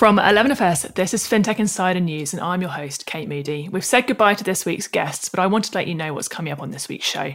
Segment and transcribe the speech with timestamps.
[0.00, 3.68] From 11FS, this is FinTech Insider News, and I'm your host, Kate Moody.
[3.68, 6.26] We've said goodbye to this week's guests, but I wanted to let you know what's
[6.26, 7.34] coming up on this week's show.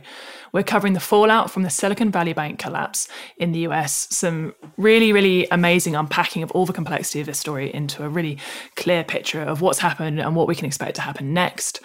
[0.51, 3.07] We're covering the fallout from the Silicon Valley Bank collapse
[3.37, 7.71] in the US, some really, really amazing unpacking of all the complexity of this story
[7.71, 8.39] into a really
[8.75, 11.81] clear picture of what's happened and what we can expect to happen next.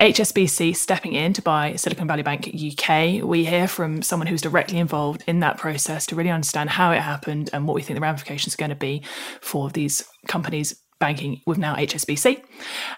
[0.00, 3.22] HSBC stepping in to buy Silicon Valley Bank UK.
[3.22, 7.00] We hear from someone who's directly involved in that process to really understand how it
[7.00, 9.02] happened and what we think the ramifications are going to be
[9.40, 12.42] for these companies banking with now HSBC.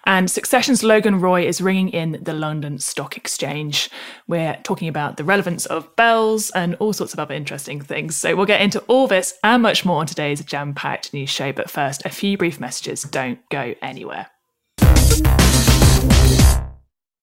[0.06, 3.90] And Succession's Logan Roy is ringing in the London Stock Exchange.
[4.26, 8.16] We're talking about the relevance of bells and all sorts of other interesting things.
[8.16, 11.52] So we'll get into all this and much more on today's jam packed news show.
[11.52, 13.02] But first, a few brief messages.
[13.02, 14.30] Don't go anywhere.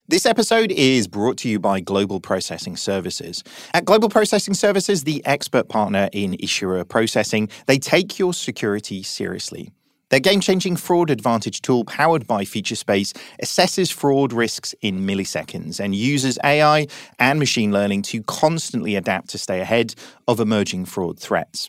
[0.08, 3.44] This episode is brought to you by Global Processing Services.
[3.74, 9.72] At Global Processing Services, the expert partner in issuer processing, they take your security seriously.
[10.10, 15.96] Their game changing fraud advantage tool, powered by Featurespace, assesses fraud risks in milliseconds and
[15.96, 16.86] uses AI
[17.18, 19.96] and machine learning to constantly adapt to stay ahead
[20.28, 21.68] of emerging fraud threats.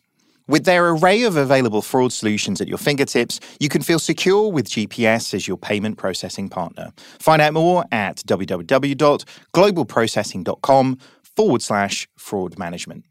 [0.48, 4.68] With their array of available fraud solutions at your fingertips, you can feel secure with
[4.68, 6.92] GPS as your payment processing partner.
[7.18, 10.98] Find out more at www.globalprocessing.com
[11.36, 13.04] forward slash fraud management.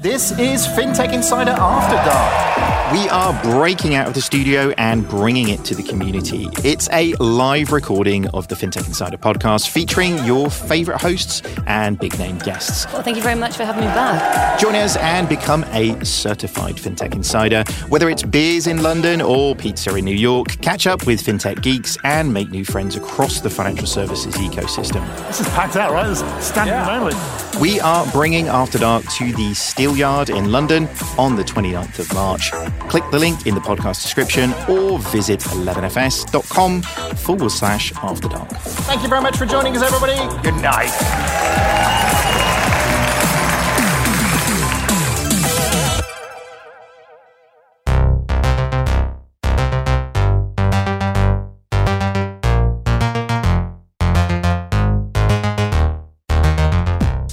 [0.00, 2.70] This is FinTech Insider After Dark.
[2.90, 6.48] We are breaking out of the studio and bringing it to the community.
[6.64, 12.18] It's a live recording of the FinTech Insider podcast featuring your favorite hosts and big
[12.18, 12.90] name guests.
[12.92, 14.58] Well, thank you very much for having me back.
[14.58, 17.62] Join us and become a certified FinTech Insider.
[17.90, 21.98] Whether it's beers in London or pizza in New York, catch up with FinTech geeks
[22.04, 25.06] and make new friends across the financial services ecosystem.
[25.28, 26.08] This is packed out, right?
[26.08, 26.98] This is standing yeah.
[26.98, 27.60] only.
[27.60, 29.54] We are bringing After Dark to the
[29.90, 30.88] Steel Yard in London
[31.18, 32.52] on the 29th of March.
[32.88, 36.82] Click the link in the podcast description or visit 11fs.com
[37.16, 38.50] forward slash after dark.
[38.50, 40.14] Thank you very much for joining us, everybody.
[40.42, 42.49] Good night.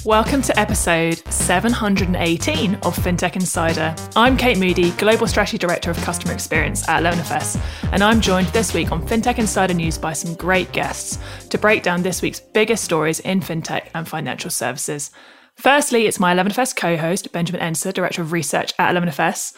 [0.08, 3.94] Welcome to episode 718 of FinTech Insider.
[4.16, 7.60] I'm Kate Moody, Global Strategy Director of Customer Experience at 11FS,
[7.92, 11.18] and I'm joined this week on FinTech Insider News by some great guests
[11.50, 15.10] to break down this week's biggest stories in FinTech and financial services.
[15.56, 19.52] Firstly, it's my 11FS co host, Benjamin Ensor, Director of Research at 11FS.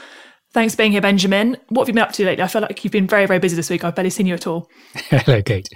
[0.52, 1.58] Thanks for being here, Benjamin.
[1.68, 2.42] What have you been up to lately?
[2.42, 3.84] I feel like you've been very, very busy this week.
[3.84, 4.68] I've barely seen you at all.
[4.94, 5.68] Hello, Kate.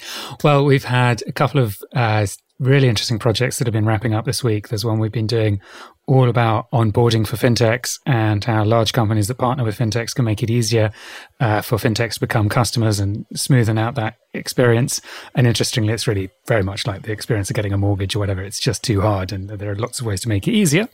[0.43, 2.27] Well, we've had a couple of uh,
[2.59, 4.69] really interesting projects that have been wrapping up this week.
[4.69, 5.61] There's one we've been doing
[6.07, 10.43] all about onboarding for fintechs and how large companies that partner with fintechs can make
[10.43, 10.93] it easier
[11.41, 15.01] uh, for fintechs to become customers and smoothen out that experience.
[15.35, 18.43] And interestingly, it's really very much like the experience of getting a mortgage or whatever.
[18.43, 20.89] It's just too hard, and there are lots of ways to make it easier.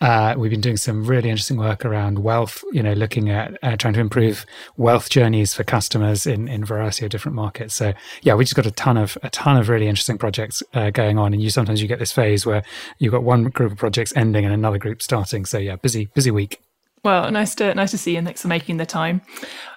[0.00, 3.76] Uh, we've been doing some really interesting work around wealth, you know, looking at uh,
[3.76, 4.44] trying to improve
[4.76, 7.74] wealth journeys for customers in in variety of different markets.
[7.74, 10.90] So yeah, we just got a ton of a ton of really interesting projects uh,
[10.90, 12.62] going on, and you sometimes you get this phase where
[12.98, 15.44] you've got one group of projects ending and another group starting.
[15.44, 16.60] So yeah, busy busy week.
[17.04, 19.20] Well, nice to nice to see you, and thanks for making the time.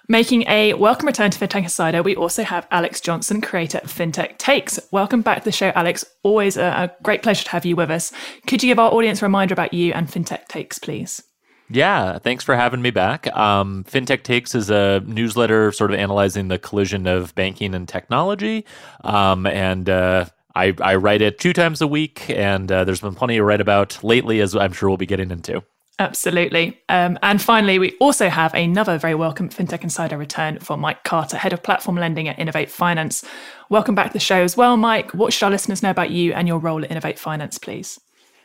[0.08, 4.38] Making a welcome return to FinTech Insider, we also have Alex Johnson, creator of FinTech
[4.38, 4.80] Takes.
[4.92, 6.06] Welcome back to the show, Alex.
[6.24, 8.14] Always a, a great pleasure to have you with us.
[8.48, 11.22] Could you give our audience a reminder about you and FinTech Takes, please?
[11.70, 13.28] Yeah, thanks for having me back.
[13.36, 18.64] Um, FinTech Takes is a newsletter sort of analyzing the collision of banking and technology.
[19.04, 23.14] Um, and uh, I, I, write it two times a week, and uh, there's been
[23.14, 25.64] plenty to write about lately, as I'm sure we'll be getting into.
[26.00, 26.80] Absolutely.
[26.90, 31.38] Um, and finally, we also have another very welcome FinTech Insider return for Mike Carter,
[31.38, 33.24] Head of Platform Lending at Innovate Finance.
[33.70, 35.14] Welcome back to the show as well, Mike.
[35.14, 38.00] What should our listeners know about you and your role at Innovate Finance, please?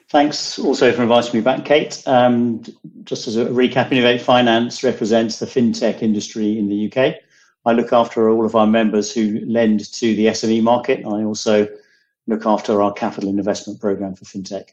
[0.08, 2.02] Thanks also for inviting me back, Kate.
[2.06, 2.62] Um,
[3.04, 7.16] just as a recap, Innovate Finance represents the fintech industry in the UK.
[7.64, 11.04] I look after all of our members who lend to the SME market.
[11.06, 11.68] I also
[12.26, 14.70] look after our capital investment program for fintech.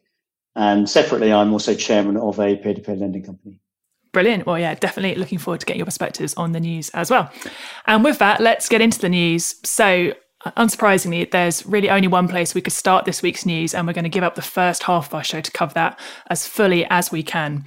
[0.56, 3.60] And separately, I'm also chairman of a peer to peer lending company.
[4.12, 4.46] Brilliant.
[4.46, 7.32] Well, yeah, definitely looking forward to getting your perspectives on the news as well.
[7.86, 9.56] And with that, let's get into the news.
[9.64, 10.14] So,
[10.46, 13.94] uh, unsurprisingly, there's really only one place we could start this week's news, and we're
[13.94, 16.86] going to give up the first half of our show to cover that as fully
[16.90, 17.66] as we can.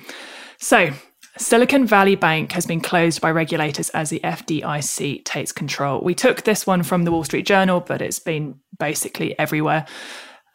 [0.58, 0.92] So,
[1.38, 6.02] Silicon Valley Bank has been closed by regulators as the FDIC takes control.
[6.02, 9.86] We took this one from the Wall Street Journal, but it's been basically everywhere.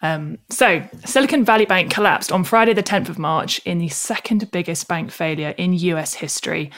[0.04, 4.52] Um, so, Silicon Valley Bank collapsed on Friday, the 10th of March, in the second
[4.52, 6.72] biggest bank failure in US history.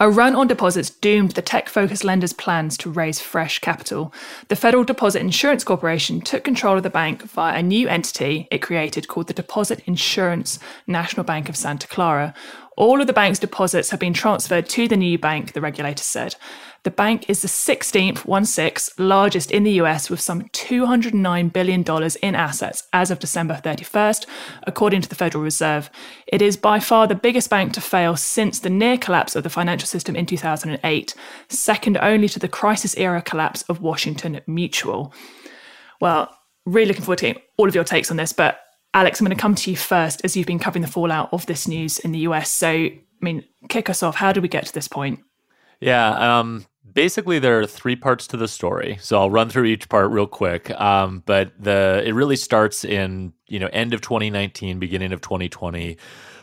[0.00, 4.12] A run on deposits doomed the tech focused lenders' plans to raise fresh capital.
[4.48, 8.58] The Federal Deposit Insurance Corporation took control of the bank via a new entity it
[8.58, 10.58] created called the Deposit Insurance
[10.88, 12.34] National Bank of Santa Clara.
[12.76, 16.36] All of the bank's deposits have been transferred to the new bank, the regulator said.
[16.82, 21.84] The bank is the 16th, 1 6, largest in the US with some $209 billion
[22.22, 24.26] in assets as of December 31st,
[24.64, 25.88] according to the Federal Reserve.
[26.26, 29.50] It is by far the biggest bank to fail since the near collapse of the
[29.50, 31.14] financial system in 2008,
[31.48, 35.14] second only to the crisis era collapse of Washington Mutual.
[36.00, 36.36] Well,
[36.66, 38.60] really looking forward to all of your takes on this, but
[38.94, 41.44] Alex, I'm going to come to you first as you've been covering the fallout of
[41.46, 42.50] this news in the US.
[42.50, 44.14] So, I mean, kick us off.
[44.14, 45.20] How did we get to this point?
[45.80, 46.64] Yeah, um,
[46.94, 50.26] basically there are three parts to the story so i'll run through each part real
[50.26, 55.20] quick um, but the it really starts in you know end of 2019 beginning of
[55.20, 55.98] 2020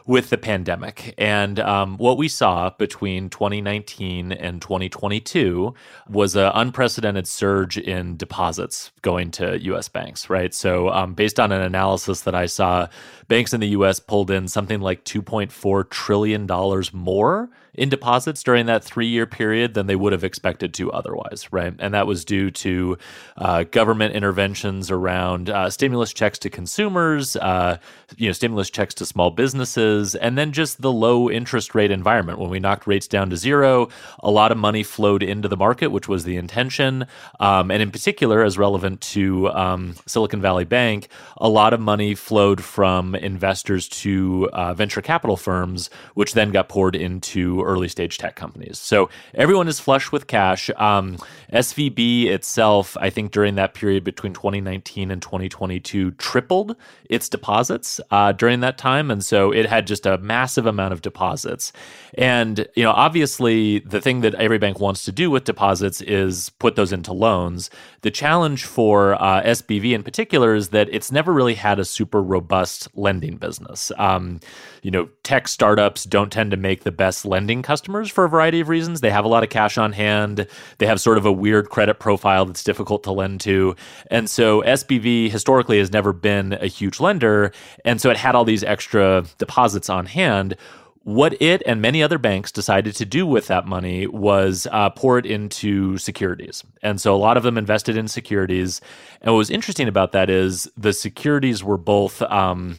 [0.05, 1.13] with the pandemic.
[1.17, 5.73] And um, what we saw between 2019 and 2022
[6.09, 10.53] was an unprecedented surge in deposits going to US banks, right?
[10.53, 12.87] So, um, based on an analysis that I saw,
[13.27, 16.47] banks in the US pulled in something like $2.4 trillion
[16.93, 21.47] more in deposits during that three year period than they would have expected to otherwise,
[21.51, 21.73] right?
[21.79, 22.97] And that was due to
[23.37, 27.77] uh, government interventions around uh, stimulus checks to consumers, uh,
[28.17, 32.39] you know, stimulus checks to small businesses, and then just the low interest rate environment.
[32.39, 33.89] When we knocked rates down to zero,
[34.19, 37.05] a lot of money flowed into the market, which was the intention.
[37.39, 41.07] Um, and in particular, as relevant to um, Silicon Valley Bank,
[41.37, 46.67] a lot of money flowed from investors to uh, venture capital firms, which then got
[46.67, 48.77] poured into early stage tech companies.
[48.77, 50.69] So everyone is flush with cash.
[50.77, 51.17] Um,
[51.53, 56.75] SVB itself, I think during that period between 2019 and 2022, tripled
[57.09, 59.11] its deposits uh, during that time.
[59.11, 61.71] And so it had just a massive amount of deposits.
[62.15, 66.49] And, you know, obviously the thing that every bank wants to do with deposits is
[66.59, 67.69] put those into loans.
[68.01, 72.21] The challenge for uh, SVB in particular is that it's never really had a super
[72.21, 73.91] robust lending business.
[73.97, 74.39] Um,
[74.81, 78.59] you know, tech startups don't tend to make the best lending customers for a variety
[78.59, 79.01] of reasons.
[79.01, 80.47] They have a lot of cash on hand.
[80.79, 83.75] They have sort of a weird credit profile that's difficult to lend to.
[84.09, 87.51] And so SBV historically has never been a huge lender.
[87.85, 90.55] And so it had all these extra deposits on hand.
[91.03, 95.17] What it and many other banks decided to do with that money was uh, pour
[95.17, 96.63] it into securities.
[96.83, 98.81] And so a lot of them invested in securities.
[99.21, 102.21] And what was interesting about that is the securities were both.
[102.23, 102.77] Um,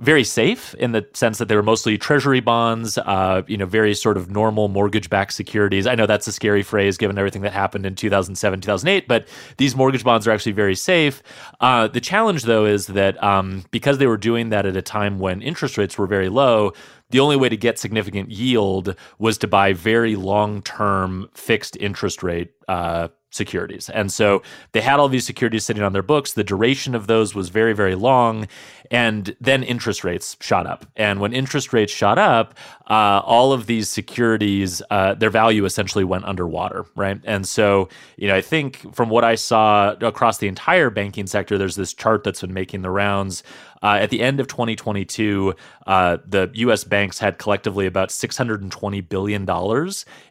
[0.00, 3.94] very safe in the sense that they were mostly treasury bonds, uh, you know, very
[3.94, 5.86] sort of normal mortgage-backed securities.
[5.86, 9.28] I know that's a scary phrase given everything that happened in 2007, 2008, but
[9.58, 11.22] these mortgage bonds are actually very safe.
[11.60, 15.18] Uh, the challenge, though, is that um, because they were doing that at a time
[15.18, 16.72] when interest rates were very low,
[17.10, 22.52] the only way to get significant yield was to buy very long-term fixed interest rate
[22.68, 23.88] uh, securities.
[23.90, 24.42] And so
[24.72, 26.32] they had all these securities sitting on their books.
[26.32, 28.48] The duration of those was very, very long.
[28.90, 30.84] And then interest rates shot up.
[30.96, 32.54] And when interest rates shot up,
[32.88, 37.20] uh, all of these securities, uh, their value essentially went underwater, right?
[37.24, 41.56] And so, you know, I think from what I saw across the entire banking sector,
[41.56, 43.44] there's this chart that's been making the rounds.
[43.82, 45.54] Uh, at the end of 2022,
[45.86, 46.84] uh, the U.S.
[46.84, 49.46] banks had collectively about $620 billion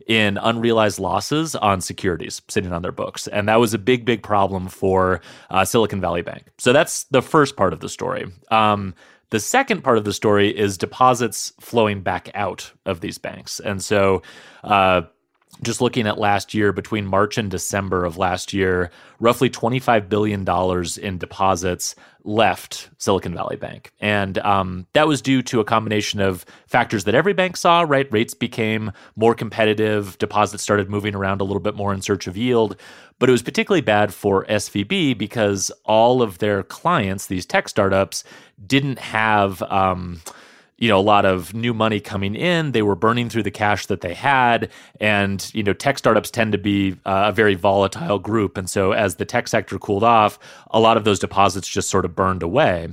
[0.07, 3.27] in unrealized losses on securities sitting on their books.
[3.27, 6.45] And that was a big, big problem for uh, Silicon Valley Bank.
[6.57, 8.27] So that's the first part of the story.
[8.51, 8.93] Um,
[9.31, 13.59] the second part of the story is deposits flowing back out of these banks.
[13.59, 14.23] And so,
[14.63, 15.03] uh,
[15.61, 20.45] just looking at last year, between March and December of last year, roughly $25 billion
[21.01, 23.91] in deposits left Silicon Valley Bank.
[23.99, 28.11] And um, that was due to a combination of factors that every bank saw, right?
[28.11, 32.37] Rates became more competitive, deposits started moving around a little bit more in search of
[32.37, 32.75] yield.
[33.19, 38.23] But it was particularly bad for SVB because all of their clients, these tech startups,
[38.65, 39.61] didn't have.
[39.63, 40.21] Um,
[40.79, 42.71] you know a lot of new money coming in.
[42.71, 44.69] They were burning through the cash that they had.
[44.99, 48.57] And you know tech startups tend to be uh, a very volatile group.
[48.57, 50.39] And so as the tech sector cooled off
[50.71, 52.89] a lot of those deposits just sort of burned away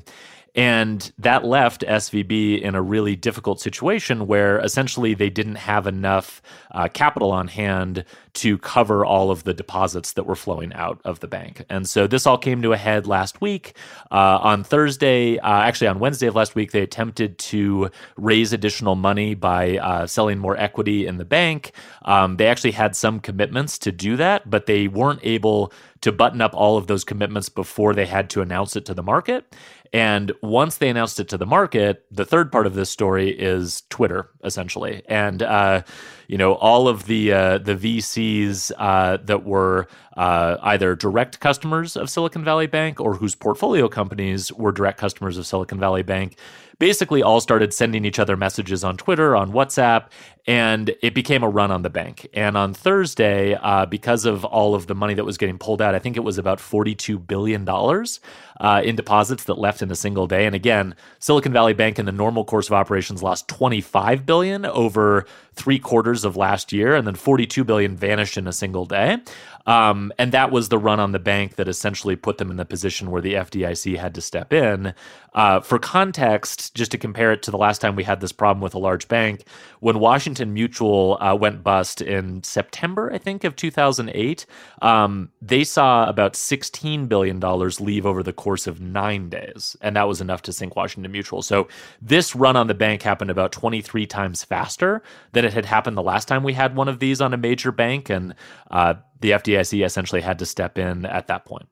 [0.57, 6.41] and that left SVB in a really difficult situation where essentially they didn't have enough
[6.73, 11.21] uh, capital on hand to cover all of the deposits that were flowing out of
[11.21, 11.65] the bank.
[11.69, 13.77] And so this all came to a head last week.
[14.11, 18.95] Uh, on Thursday, uh, actually on Wednesday of last week, they attempted to raise additional
[18.95, 21.73] money by uh, selling more equity in the bank.
[22.07, 25.73] Um, they actually had some commitments to do that, but they weren't able
[26.03, 29.03] to button up all of those commitments before they had to announce it to the
[29.03, 29.55] market.
[29.93, 33.83] And once they announced it to the market, the third part of this story is
[33.91, 35.03] Twitter, essentially.
[35.09, 35.83] And uh,
[36.29, 41.97] you know, all of the uh, the VCs uh, that were uh, either direct customers
[41.97, 46.37] of Silicon Valley Bank or whose portfolio companies were direct customers of Silicon Valley Bank
[46.79, 50.07] basically all started sending each other messages on Twitter, on WhatsApp,
[50.47, 52.29] and it became a run on the bank.
[52.35, 55.95] And on Thursday, uh, because of all of the money that was getting pulled out,
[55.95, 60.27] I think it was about $42 billion uh, in deposits that left in a single
[60.27, 60.47] day.
[60.47, 65.27] And again, Silicon Valley Bank in the normal course of operations lost 25 billion over
[65.57, 69.19] three quarters of last year, and then 42 billion vanished in a single day.
[69.67, 72.65] Um, and that was the run on the bank that essentially put them in the
[72.65, 74.95] position where the FDIC had to step in.
[75.37, 78.63] Uh, for context, just to compare it to the last time we had this problem
[78.63, 79.45] with a large bank,
[79.81, 84.47] when Washington Mutual uh, went bust in September, I think, of 2008,
[84.81, 89.77] um, they saw about $16 billion leave over the course of nine days.
[89.83, 91.43] And that was enough to sink Washington Mutual.
[91.43, 91.69] So
[92.01, 95.03] this run on the bank happened about 23 times faster
[95.33, 97.73] than it had happened the last time we had one of these on a major
[97.73, 98.09] bank.
[98.09, 98.35] And
[98.71, 101.69] uh, the FDIC essentially had to step in at that point.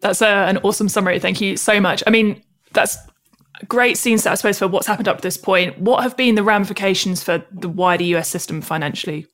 [0.00, 1.18] That's a, an awesome summary.
[1.18, 2.04] Thank you so much.
[2.06, 2.98] I mean, that's
[3.66, 5.78] great scene set, I suppose, for what's happened up to this point.
[5.78, 9.26] What have been the ramifications for the wider US system financially?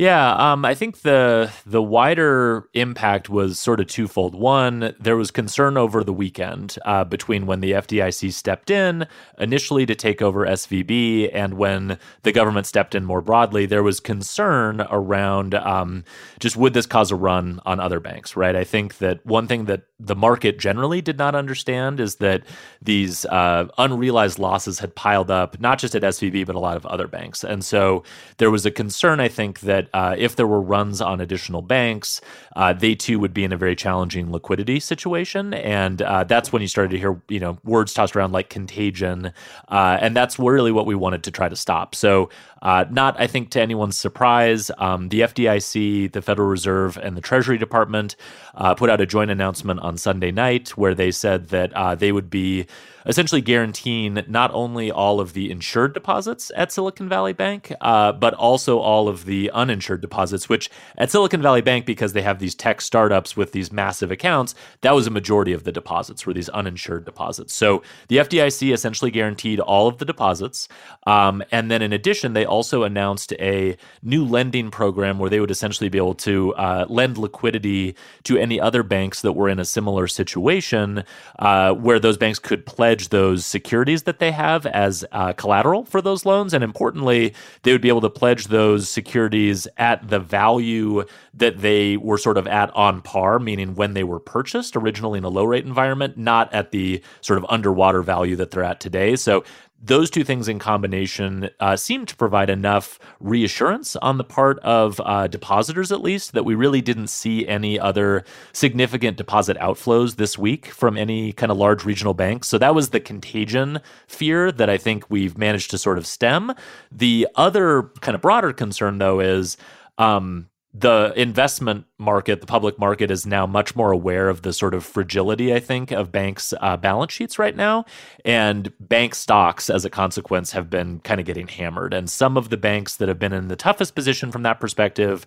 [0.00, 4.34] Yeah, um, I think the the wider impact was sort of twofold.
[4.34, 9.06] One, there was concern over the weekend uh, between when the FDIC stepped in
[9.38, 13.66] initially to take over SVB and when the government stepped in more broadly.
[13.66, 16.04] There was concern around um,
[16.38, 18.56] just would this cause a run on other banks, right?
[18.56, 22.42] I think that one thing that the market generally did not understand is that
[22.80, 26.86] these uh, unrealized losses had piled up, not just at SVB, but a lot of
[26.86, 27.44] other banks.
[27.44, 28.02] And so
[28.38, 32.20] there was a concern, I think, that uh, if there were runs on additional banks,
[32.56, 35.54] uh, they too would be in a very challenging liquidity situation.
[35.54, 39.32] And uh, that's when you started to hear, you know, words tossed around like contagion.
[39.68, 41.94] Uh, and that's really what we wanted to try to stop.
[41.94, 42.30] So
[42.62, 47.20] uh, not, I think, to anyone's surprise, um, the FDIC, the Federal Reserve, and the
[47.20, 48.16] Treasury Department
[48.54, 52.12] uh, put out a joint announcement on Sunday night where they said that uh, they
[52.12, 52.66] would be
[53.06, 58.34] essentially guaranteeing not only all of the insured deposits at Silicon Valley Bank, uh, but
[58.34, 62.54] also all of the uninsured deposits, which at Silicon Valley Bank, because they have these
[62.54, 66.48] tech startups with these massive accounts, that was a majority of the deposits were these
[66.50, 67.54] uninsured deposits.
[67.54, 70.68] So the FDIC essentially guaranteed all of the deposits.
[71.06, 75.50] Um, and then in addition, they also announced a new lending program where they would
[75.50, 79.64] essentially be able to uh, lend liquidity to any other banks that were in a
[79.64, 81.04] similar situation
[81.38, 86.00] uh, where those banks could pledge those securities that they have as uh, collateral for
[86.00, 86.54] those loans.
[86.54, 91.04] And importantly, they would be able to pledge those securities at the value
[91.34, 95.24] that they were sort of at on par, meaning when they were purchased originally in
[95.24, 99.16] a low rate environment, not at the sort of underwater value that they're at today.
[99.16, 99.44] So
[99.82, 105.00] those two things in combination uh, seem to provide enough reassurance on the part of
[105.04, 110.36] uh, depositors, at least, that we really didn't see any other significant deposit outflows this
[110.36, 112.48] week from any kind of large regional banks.
[112.48, 116.52] So that was the contagion fear that I think we've managed to sort of stem.
[116.92, 119.56] The other kind of broader concern, though, is
[119.96, 124.72] um, the investment market, the public market, is now much more aware of the sort
[124.72, 127.84] of fragility, I think, of banks' uh, balance sheets right now.
[128.24, 131.92] And bank stocks, as a consequence, have been kind of getting hammered.
[131.92, 135.26] And some of the banks that have been in the toughest position from that perspective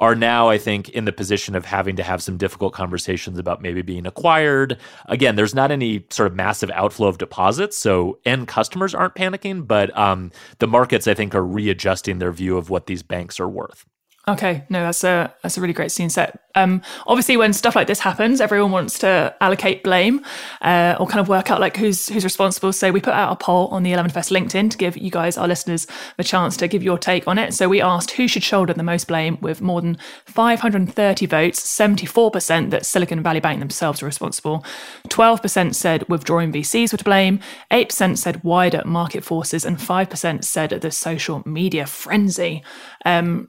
[0.00, 3.62] are now, I think, in the position of having to have some difficult conversations about
[3.62, 4.78] maybe being acquired.
[5.06, 9.68] Again, there's not any sort of massive outflow of deposits, so end customers aren't panicking,
[9.68, 13.48] but um, the markets, I think, are readjusting their view of what these banks are
[13.48, 13.84] worth.
[14.28, 16.38] Okay, no, that's a that's a really great scene set.
[16.54, 20.24] Um, obviously, when stuff like this happens, everyone wants to allocate blame
[20.60, 22.72] uh, or kind of work out like who's who's responsible.
[22.74, 25.48] So we put out a poll on the 11FS LinkedIn to give you guys, our
[25.48, 25.86] listeners,
[26.18, 27.54] the chance to give your take on it.
[27.54, 29.96] So we asked who should shoulder the most blame, with more than
[30.26, 34.64] 530 votes, 74% that Silicon Valley Bank themselves are responsible,
[35.08, 40.70] 12% said withdrawing VCs were to blame, 8% said wider market forces, and 5% said
[40.70, 42.62] the social media frenzy.
[43.06, 43.48] Um,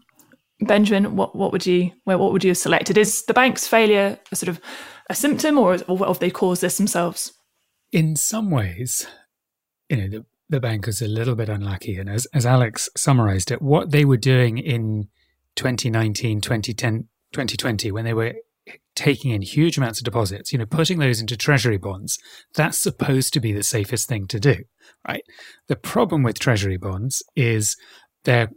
[0.62, 2.98] Benjamin, what, what would you what would you have selected?
[2.98, 4.62] Is the bank's failure a sort of
[5.10, 7.34] a symptom, or, or have they caused this themselves?
[7.92, 9.08] In some ways,
[9.90, 11.98] you know, the, the bank is a little bit unlucky.
[11.98, 15.10] And as, as Alex summarized it, what they were doing in
[15.56, 18.36] 2019, 2010, 2020, when they were
[18.96, 22.20] taking in huge amounts of deposits, you know, putting those into treasury bonds,
[22.56, 24.58] that's supposed to be the safest thing to do,
[25.08, 25.24] right?
[25.68, 27.76] The problem with treasury bonds is
[28.24, 28.50] they're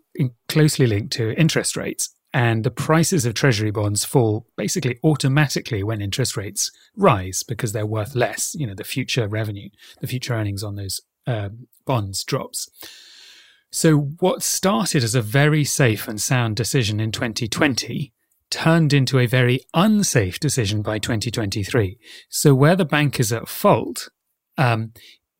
[0.49, 2.11] closely linked to interest rates.
[2.33, 7.87] and the prices of treasury bonds fall basically automatically when interest rates rise because they're
[7.87, 8.57] worth less.
[8.57, 9.69] You know, the future revenue,
[10.01, 12.69] the future earnings on those um, bonds drops.
[13.71, 18.13] So, what started as a very safe and sound decision in 2020
[18.51, 21.99] turned into a very unsafe decision by 2023.
[22.29, 24.11] So, where the bank is at fault
[24.57, 24.93] um,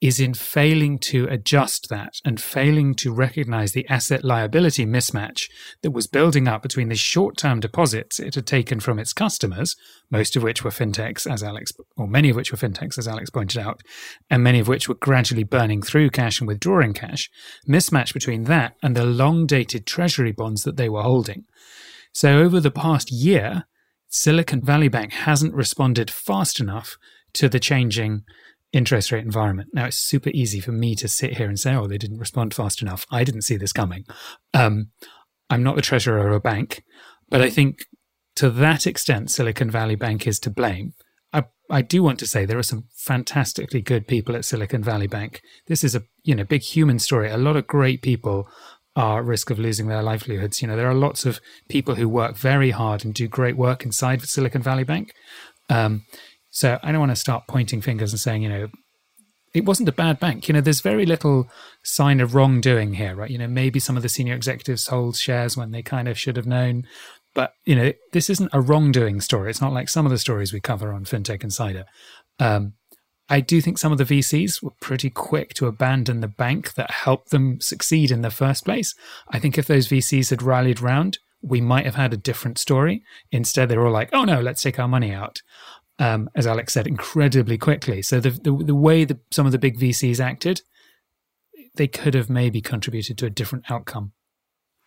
[0.07, 5.49] is in failing to adjust that and failing to recognize the asset liability mismatch
[5.81, 9.77] that was building up between the short term deposits it had taken from its customers,
[10.11, 13.31] most of which were fintechs, as Alex, or many of which were fintechs, as Alex
[13.31, 13.81] pointed out,
[14.29, 17.31] and many of which were gradually burning through cash and withdrawing cash,
[17.67, 21.47] mismatch between that and the long dated treasury bonds that they were holding.
[22.13, 23.65] So over the past year,
[24.09, 26.99] Silicon Valley Bank hasn't responded fast enough
[27.33, 28.25] to the changing
[28.75, 29.71] interest rate environment.
[29.73, 32.53] Now, it's super easy for me to sit here and say, oh, they didn't respond
[32.53, 33.07] fast enough.
[33.11, 34.05] I didn't see this coming.
[34.53, 34.91] Um,
[35.49, 36.83] I'm not the treasurer of a bank,
[37.29, 37.87] but I think
[38.37, 40.95] to that extent, Silicon Valley Bank is to blame.
[41.71, 45.41] I, do want to say there are some fantastically good people at Silicon Valley Bank.
[45.67, 47.31] This is a you know big human story.
[47.31, 48.49] A lot of great people
[48.97, 50.61] are at risk of losing their livelihoods.
[50.61, 53.85] You know, there are lots of people who work very hard and do great work
[53.85, 55.13] inside Silicon Valley Bank.
[55.69, 56.05] Um,
[56.55, 58.69] so I don't want to start pointing fingers and saying, you know,
[59.55, 60.47] it wasn't a bad bank.
[60.47, 61.49] You know, there's very little
[61.83, 63.31] sign of wrongdoing here, right?
[63.31, 66.37] You know, maybe some of the senior executives hold shares when they kind of should
[66.37, 66.87] have known.
[67.35, 69.51] But, you know, this isn't a wrongdoing story.
[69.51, 71.87] It's not like some of the stories we cover on FinTech Insider.
[72.39, 72.75] Um,
[73.29, 76.93] I do think some of the VCs were pretty quick to abandon the bank that
[76.93, 78.95] helped them succeed in the first place.
[79.29, 83.03] I think if those VCs had rallied round, we might have had a different story.
[83.33, 85.41] Instead, they're all like, oh no, let's take our money out
[85.99, 88.03] um, as Alex said, incredibly quickly.
[88.03, 90.63] So the the, the way that some of the big VCs acted,
[91.77, 94.13] they could have maybe contributed to a different outcome.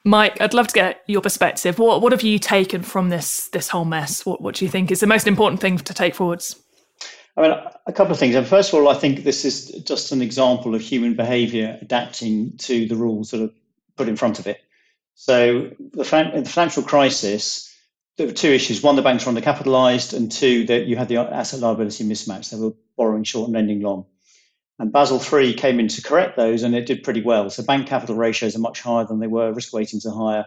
[0.04, 1.80] Mike, I'd love to get your perspective.
[1.80, 4.26] What what have you taken from this this whole mess?
[4.26, 6.56] What what do you think is the most important thing to take forwards?
[7.36, 7.52] I mean,
[7.86, 8.34] a couple of things.
[8.34, 12.58] And first of all, I think this is just an example of human behaviour adapting
[12.58, 13.52] to the rules that are
[13.96, 14.60] put in front of it.
[15.14, 17.67] So the, the financial crisis
[18.18, 18.82] there were two issues.
[18.82, 22.50] One, the banks were undercapitalized, and two, that you had the asset liability mismatch.
[22.50, 24.06] They were borrowing short and lending long.
[24.80, 27.50] And Basel III came in to correct those, and it did pretty well.
[27.50, 30.46] So bank capital ratios are much higher than they were, risk weightings are higher.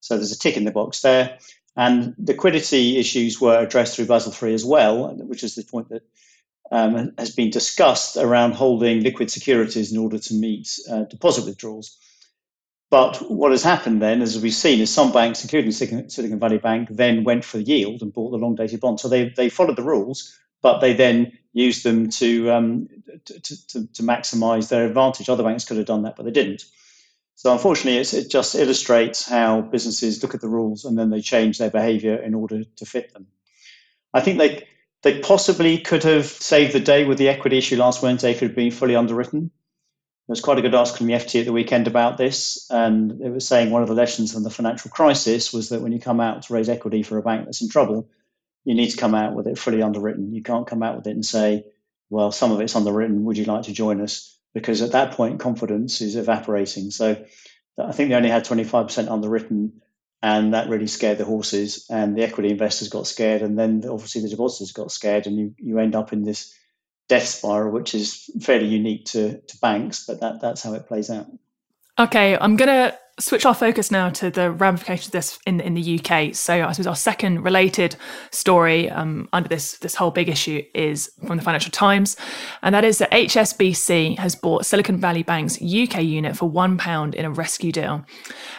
[0.00, 1.38] So there's a tick in the box there.
[1.74, 6.02] And liquidity issues were addressed through Basel III as well, which is the point that
[6.70, 11.98] um, has been discussed around holding liquid securities in order to meet uh, deposit withdrawals.
[12.88, 16.88] But what has happened then, as we've seen, is some banks, including Silicon Valley Bank,
[16.90, 19.00] then went for the yield and bought the long dated bond.
[19.00, 22.88] So they, they followed the rules, but they then used them to, um,
[23.24, 25.28] to, to, to maximize their advantage.
[25.28, 26.64] Other banks could have done that, but they didn't.
[27.34, 31.58] So unfortunately, it just illustrates how businesses look at the rules and then they change
[31.58, 33.26] their behavior in order to fit them.
[34.14, 34.66] I think they
[35.02, 38.46] they possibly could have saved the day with the equity issue last Wednesday if it
[38.46, 39.50] had been fully underwritten.
[40.26, 43.20] There was quite a good article from the FT at the weekend about this, and
[43.20, 46.00] it was saying one of the lessons from the financial crisis was that when you
[46.00, 48.08] come out to raise equity for a bank that's in trouble,
[48.64, 50.34] you need to come out with it fully underwritten.
[50.34, 51.64] You can't come out with it and say,
[52.10, 53.24] well, some of it's underwritten.
[53.24, 54.36] Would you like to join us?
[54.52, 56.90] Because at that point, confidence is evaporating.
[56.90, 57.24] So
[57.78, 59.80] I think they only had 25% underwritten,
[60.24, 61.86] and that really scared the horses.
[61.88, 65.54] And the equity investors got scared, and then obviously the depositors got scared, and you,
[65.58, 66.52] you end up in this
[67.08, 71.10] death spiral, which is fairly unique to, to banks, but that, that's how it plays
[71.10, 71.26] out.
[71.98, 75.72] Okay, I'm going to switch our focus now to the ramifications of this in in
[75.72, 76.34] the UK.
[76.34, 77.96] So I suppose our second related
[78.30, 82.16] story um, under this this whole big issue is from the Financial Times,
[82.62, 87.14] and that is that HSBC has bought Silicon Valley Bank's UK unit for one pound
[87.14, 88.04] in a rescue deal.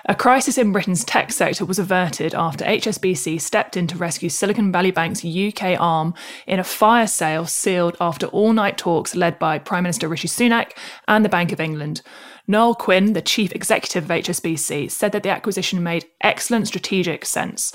[0.06, 4.71] A crisis in Britain's tech sector was averted after HSBC stepped in to rescue Silicon
[4.71, 6.15] Valley Bank's UK arm
[6.47, 10.71] in a fire sale sealed after all night talks led by Prime Minister Rishi Sunak
[11.08, 12.02] and the Bank of England.
[12.50, 17.74] Noel Quinn, the chief executive of HSBC, said that the acquisition made excellent strategic sense.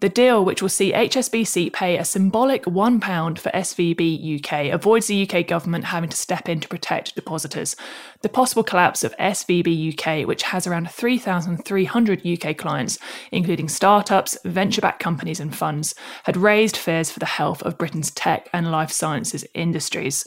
[0.00, 5.28] The deal, which will see HSBC pay a symbolic £1 for SVB UK, avoids the
[5.28, 7.76] UK government having to step in to protect depositors.
[8.22, 12.98] The possible collapse of SVB UK, which has around 3,300 UK clients,
[13.30, 18.10] including startups, venture backed companies, and funds, had raised fears for the health of Britain's
[18.10, 20.24] tech and life sciences industries.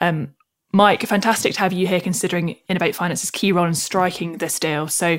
[0.00, 0.34] Um,
[0.72, 4.86] Mike, fantastic to have you here considering Innovate Finance's key role in striking this deal.
[4.88, 5.18] So,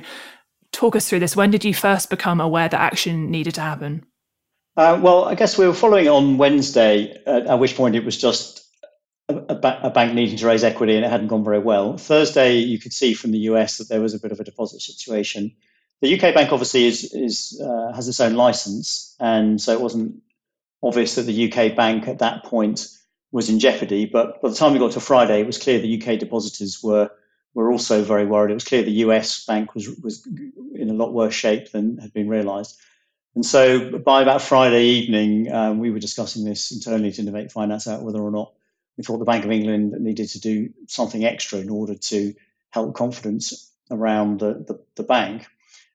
[0.72, 1.36] talk us through this.
[1.36, 4.06] When did you first become aware that action needed to happen?
[4.78, 8.18] Uh, well, I guess we were following on Wednesday, uh, at which point it was
[8.18, 8.66] just
[9.28, 11.98] a, a, ba- a, bank needing to raise equity and it hadn't gone very well.
[11.98, 14.80] Thursday, you could see from the US that there was a bit of a deposit
[14.80, 15.54] situation.
[16.02, 20.22] the UK bank obviously is is uh, has its own license, and so it wasn't
[20.82, 22.88] obvious that the UK bank at that point
[23.32, 24.06] was in jeopardy.
[24.06, 27.12] But by the time we got to Friday, it was clear the UK depositors were
[27.54, 28.52] were also very worried.
[28.52, 30.28] It was clear the US bank was was
[30.76, 32.78] in a lot worse shape than had been realised.
[33.36, 37.88] And so by about Friday evening, um, we were discussing this internally to Innovate Finance
[37.88, 38.54] out whether or not
[38.98, 42.34] we thought the Bank of England needed to do something extra in order to
[42.72, 45.48] help confidence around the, the, the bank.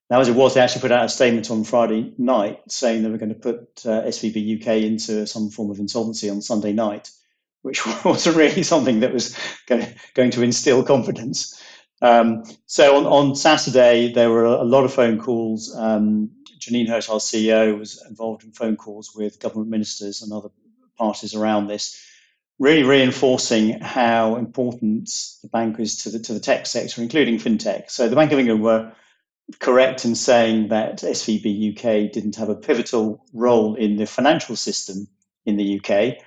[0.08, 3.10] Now, as it was, they actually put out a statement on Friday night saying they
[3.10, 7.10] were going to put uh, SVB UK into some form of insolvency on Sunday night,
[7.66, 11.60] which wasn't really something that was going to instill confidence.
[12.00, 15.74] Um, so on, on Saturday, there were a lot of phone calls.
[15.76, 20.50] Um, Janine Hirst, our CEO, was involved in phone calls with government ministers and other
[20.96, 22.00] parties around this,
[22.58, 25.10] really reinforcing how important
[25.42, 27.90] the bank is to the, to the tech sector, including fintech.
[27.90, 28.92] So the Bank of England were
[29.58, 35.08] correct in saying that SVB UK didn't have a pivotal role in the financial system
[35.44, 36.18] in the UK,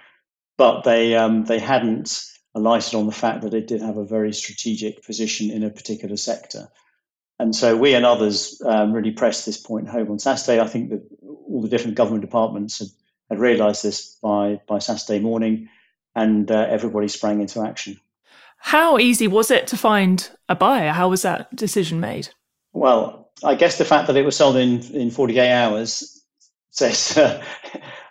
[0.60, 2.22] but they um, they hadn't
[2.54, 6.18] alighted on the fact that it did have a very strategic position in a particular
[6.18, 6.68] sector.
[7.40, 10.60] And so we and others um, really pressed this point home on Saturday.
[10.60, 12.90] I think that all the different government departments had,
[13.30, 15.70] had realised this by, by Saturday morning,
[16.14, 17.98] and uh, everybody sprang into action.
[18.58, 20.92] How easy was it to find a buyer?
[20.92, 22.28] How was that decision made?
[22.74, 26.19] Well, I guess the fact that it was sold in, in 48 hours
[27.18, 27.42] uh,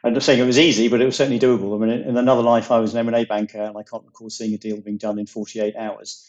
[0.04, 1.74] I'm not saying it was easy, but it was certainly doable.
[1.76, 4.54] I mean, in another life, I was an M&A banker, and I can't recall seeing
[4.54, 6.28] a deal being done in 48 hours.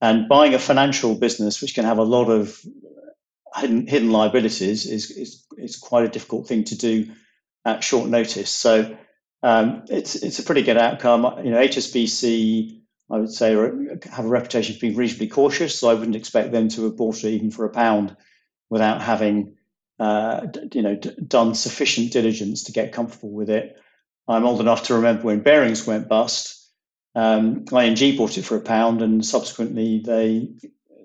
[0.00, 2.60] And buying a financial business, which can have a lot of
[3.56, 7.10] hidden, hidden liabilities, is, is, is quite a difficult thing to do
[7.64, 8.50] at short notice.
[8.50, 8.96] So
[9.42, 11.44] um, it's, it's a pretty good outcome.
[11.44, 15.78] You know, HSBC, I would say, have a reputation for being reasonably cautious.
[15.78, 18.16] So I wouldn't expect them to have bought it even for a pound
[18.70, 19.56] without having,
[19.98, 23.76] uh, you know, d- done sufficient diligence to get comfortable with it.
[24.26, 26.58] I'm old enough to remember when Barings went bust
[27.18, 30.50] um, ING bought it for a pound, and subsequently they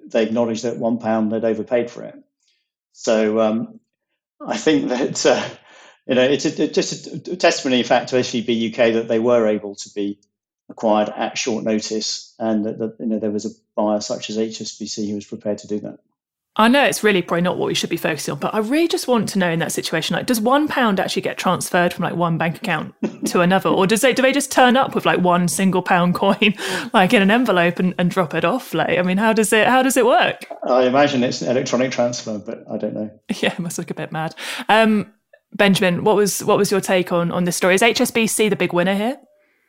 [0.06, 2.16] they acknowledged that one pound they'd overpaid for it.
[2.92, 3.80] So um,
[4.40, 5.50] I think that uh,
[6.06, 9.48] you know it's a, just a, testimony, in fact, to SVB UK that they were
[9.48, 10.20] able to be
[10.70, 14.38] acquired at short notice, and that, that you know there was a buyer such as
[14.38, 16.00] HSBC who was prepared to do that.
[16.56, 18.88] I know it's really probably not what we should be focusing on, but I really
[18.88, 22.04] just want to know in that situation, like, does one pound actually get transferred from
[22.04, 22.94] like one bank account
[23.26, 26.14] to another, or does they do they just turn up with like one single pound
[26.14, 26.54] coin,
[26.94, 28.74] like in an envelope, and, and drop it off?
[28.74, 30.46] Like, I mean, how does it how does it work?
[30.68, 33.10] I imagine it's an electronic transfer, but I don't know.
[33.42, 34.36] Yeah, it must look a bit mad.
[34.70, 35.12] Um,
[35.56, 37.74] Benjamin, what was what was your take on on this story?
[37.74, 39.18] Is HSBC the big winner here?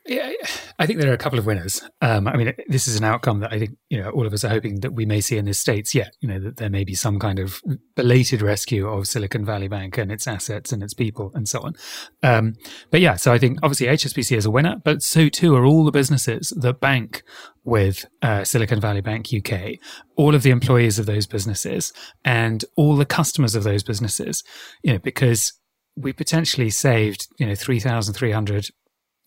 [0.07, 0.33] Yeah,
[0.79, 1.83] I think there are a couple of winners.
[2.03, 4.45] Um, I mean, this is an outcome that I think you know all of us
[4.45, 5.95] are hoping that we may see in the states.
[5.95, 7.63] Yeah, you know that there may be some kind of
[7.97, 11.75] belated rescue of Silicon Valley Bank and its assets and its people and so on.
[12.23, 12.55] Um,
[12.91, 15.87] but yeah, so I think obviously HSBC is a winner, but so too are all
[15.87, 17.23] the businesses that bank
[17.65, 19.79] with uh, Silicon Valley Bank UK,
[20.17, 21.95] all of the employees of those businesses,
[22.27, 24.45] and all the customers of those businesses.
[24.83, 25.55] You know, because
[25.97, 28.69] we potentially saved you know three thousand three hundred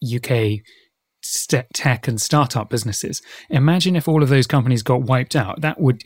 [0.04, 0.62] UK
[1.74, 3.22] tech and startup businesses.
[3.50, 5.62] Imagine if all of those companies got wiped out.
[5.62, 6.04] That would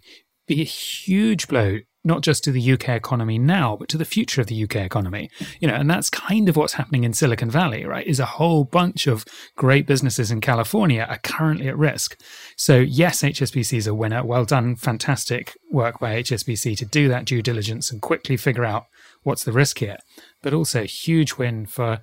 [0.47, 4.41] be a huge blow not just to the UK economy now, but to the future
[4.41, 5.29] of the UK economy.
[5.59, 8.05] You know, and that's kind of what's happening in Silicon Valley, right?
[8.07, 9.25] Is a whole bunch of
[9.55, 12.19] great businesses in California are currently at risk.
[12.57, 14.25] So yes, HSBC is a winner.
[14.25, 18.85] Well done, fantastic work by HSBC to do that due diligence and quickly figure out
[19.23, 19.97] what's the risk here.
[20.41, 21.99] But also a huge win for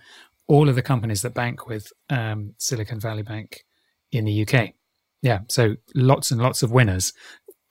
[0.49, 3.65] all of the companies that bank with um, Silicon Valley Bank
[4.11, 4.71] in the UK.
[5.23, 7.13] Yeah, so lots and lots of winners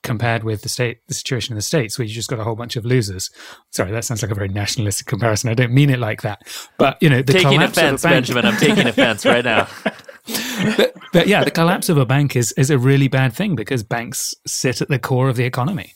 [0.04, 2.54] compared with the state, the situation in the states where you just got a whole
[2.54, 3.30] bunch of losers.
[3.72, 5.50] Sorry, that sounds like a very nationalistic comparison.
[5.50, 6.42] I don't mean it like that,
[6.78, 8.44] but you know, the taking collapse offense, of a bank, Benjamin.
[8.46, 9.68] I'm taking offense right now.
[10.76, 13.82] but, but yeah, the collapse of a bank is is a really bad thing because
[13.82, 15.94] banks sit at the core of the economy.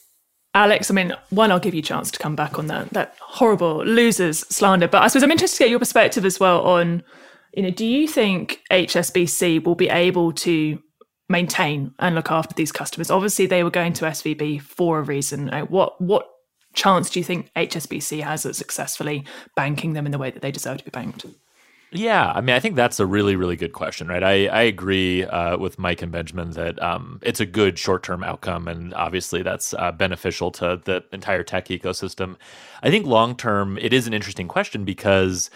[0.54, 3.16] Alex, I mean, one, I'll give you a chance to come back on that that
[3.20, 7.02] horrible losers slander, but I suppose I'm interested to get your perspective as well on,
[7.54, 10.78] you know, do you think HSBC will be able to
[11.28, 13.10] maintain and look after these customers?
[13.10, 15.48] Obviously, they were going to SVB for a reason.
[15.48, 16.28] Uh, what what
[16.74, 19.24] chance do you think HSBC has at successfully
[19.56, 21.24] banking them in the way that they deserve to be banked?
[21.94, 24.22] Yeah, I mean, I think that's a really, really good question, right?
[24.22, 28.24] I, I agree uh, with Mike and Benjamin that um, it's a good short term
[28.24, 32.36] outcome, and obviously that's uh, beneficial to the entire tech ecosystem.
[32.82, 35.50] I think long term, it is an interesting question because,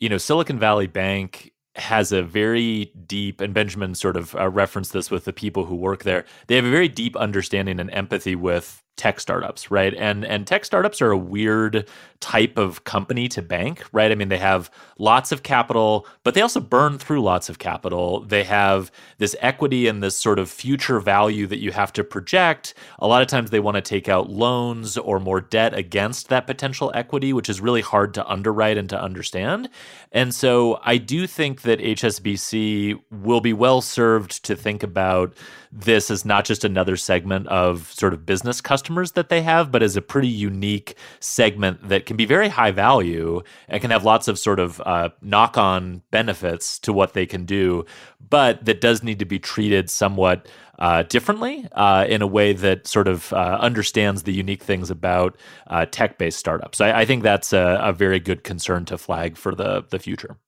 [0.00, 4.94] you know, Silicon Valley Bank has a very deep, and Benjamin sort of uh, referenced
[4.94, 6.24] this with the people who work there.
[6.46, 9.94] They have a very deep understanding and empathy with tech startups, right?
[9.94, 11.88] And and tech startups are a weird
[12.20, 14.12] type of company to bank, right?
[14.12, 18.20] I mean, they have lots of capital, but they also burn through lots of capital.
[18.20, 22.74] They have this equity and this sort of future value that you have to project.
[23.00, 26.46] A lot of times they want to take out loans or more debt against that
[26.46, 29.68] potential equity, which is really hard to underwrite and to understand.
[30.12, 35.34] And so I do think that HSBC will be well served to think about
[35.72, 39.82] this is not just another segment of sort of business customers that they have, but
[39.82, 44.28] is a pretty unique segment that can be very high value and can have lots
[44.28, 47.86] of sort of uh, knock on benefits to what they can do,
[48.28, 50.46] but that does need to be treated somewhat.
[50.78, 55.36] Uh, differently uh, in a way that sort of uh, understands the unique things about
[55.68, 56.80] uh, tech-based startups.
[56.80, 60.38] I, I think that's a, a, very good concern to flag for the the future.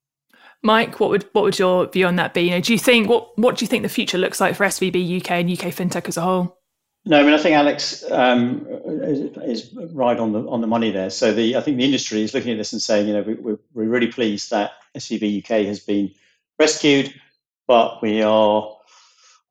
[0.65, 2.43] Mike, what would what would your view on that be?
[2.43, 4.65] You know, do you think what what do you think the future looks like for
[4.65, 6.59] SVB UK and UK fintech as a whole?
[7.05, 10.91] No, I mean I think Alex um, is, is, right on the on the money
[10.91, 11.11] there.
[11.11, 13.35] So the I think the industry is looking at this and saying, you know, we,
[13.35, 16.15] we're, we're really pleased that SVB UK has been
[16.59, 17.13] rescued,
[17.67, 18.75] but we are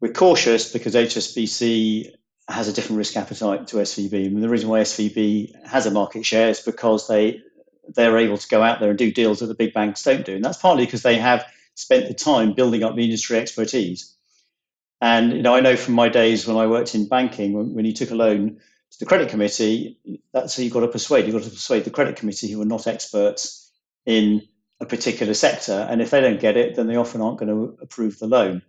[0.02, 2.12] we're cautious because HSBC
[2.50, 4.26] has a different risk appetite to SVB.
[4.26, 7.40] And the reason why SVB has a market share is because they
[7.88, 10.36] they're able to go out there and do deals that the big banks don't do.
[10.36, 14.16] And that's partly because they have spent the time building up the industry expertise.
[15.02, 17.86] And you know, I know from my days when I worked in banking, when, when
[17.86, 18.58] you took a loan
[18.92, 20.00] to the credit committee,
[20.32, 21.26] that's who you've got to persuade.
[21.26, 23.72] You've got to persuade the credit committee who are not experts
[24.06, 24.44] in
[24.80, 25.88] a particular sector.
[25.90, 28.62] And if they don't get it, then they often aren't going to approve the loan.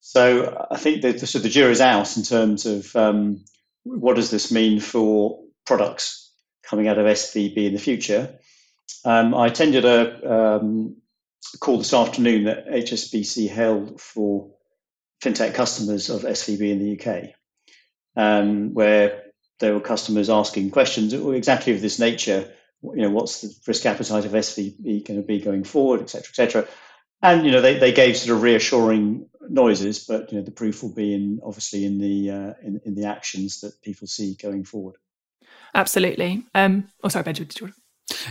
[0.00, 3.44] So I think that the, so the jury's out in terms of um,
[3.82, 6.29] what does this mean for products
[6.70, 8.38] coming out of SVB in the future.
[9.04, 10.96] Um, I attended a um,
[11.58, 14.52] call this afternoon that HSBC held for
[15.22, 17.30] fintech customers of SVB in the UK,
[18.16, 19.24] um, where
[19.58, 22.52] there were customers asking questions exactly of this nature.
[22.82, 26.30] You know, what's the risk appetite of SVB going to be going forward, et cetera,
[26.30, 26.68] et cetera.
[27.20, 30.82] And you know, they, they gave sort of reassuring noises, but you know, the proof
[30.82, 34.64] will be in obviously in the uh, in, in the actions that people see going
[34.64, 34.96] forward.
[35.74, 36.44] Absolutely.
[36.54, 37.48] Um, oh, sorry, Benjamin.
[37.48, 37.72] Did you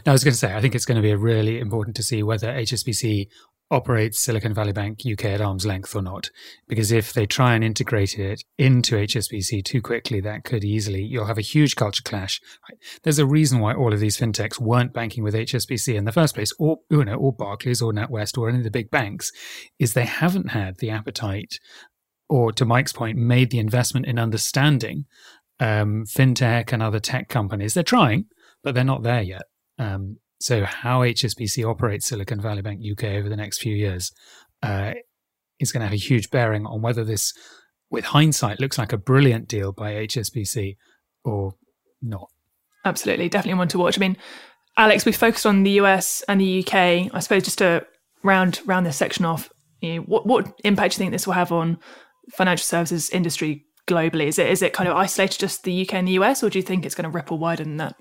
[0.06, 2.04] no, I was going to say, I think it's going to be really important to
[2.04, 3.28] see whether HSBC
[3.72, 6.32] operates Silicon Valley Bank UK at arm's length or not.
[6.68, 11.26] Because if they try and integrate it into HSBC too quickly, that could easily, you'll
[11.26, 12.42] have a huge culture clash.
[13.04, 16.36] There's a reason why all of these fintechs weren't banking with HSBC in the first
[16.36, 19.32] place, or, you know, or Barclays or NatWest or any of the big banks,
[19.78, 21.60] is they haven't had the appetite
[22.30, 25.06] or to Mike's point, made the investment in understanding
[25.60, 27.74] um, fintech and other tech companies.
[27.74, 28.26] They're trying,
[28.64, 29.44] but they're not there yet.
[29.78, 34.12] Um, so, how HSBC operates Silicon Valley Bank UK over the next few years
[34.64, 34.94] uh,
[35.60, 37.34] is going to have a huge bearing on whether this,
[37.90, 40.78] with hindsight, looks like a brilliant deal by HSBC
[41.24, 41.56] or
[42.02, 42.30] not.
[42.86, 43.98] Absolutely, definitely one to watch.
[43.98, 44.18] I mean,
[44.78, 47.14] Alex, we focused on the US and the UK.
[47.14, 47.86] I suppose just to
[48.24, 49.50] round round this section off,
[49.82, 51.80] you know, what what impact do you think this will have on
[52.32, 54.28] financial services industry globally?
[54.28, 56.60] Is it is it kind of isolated just the UK and the US, or do
[56.60, 57.96] you think it's going to ripple wider than that?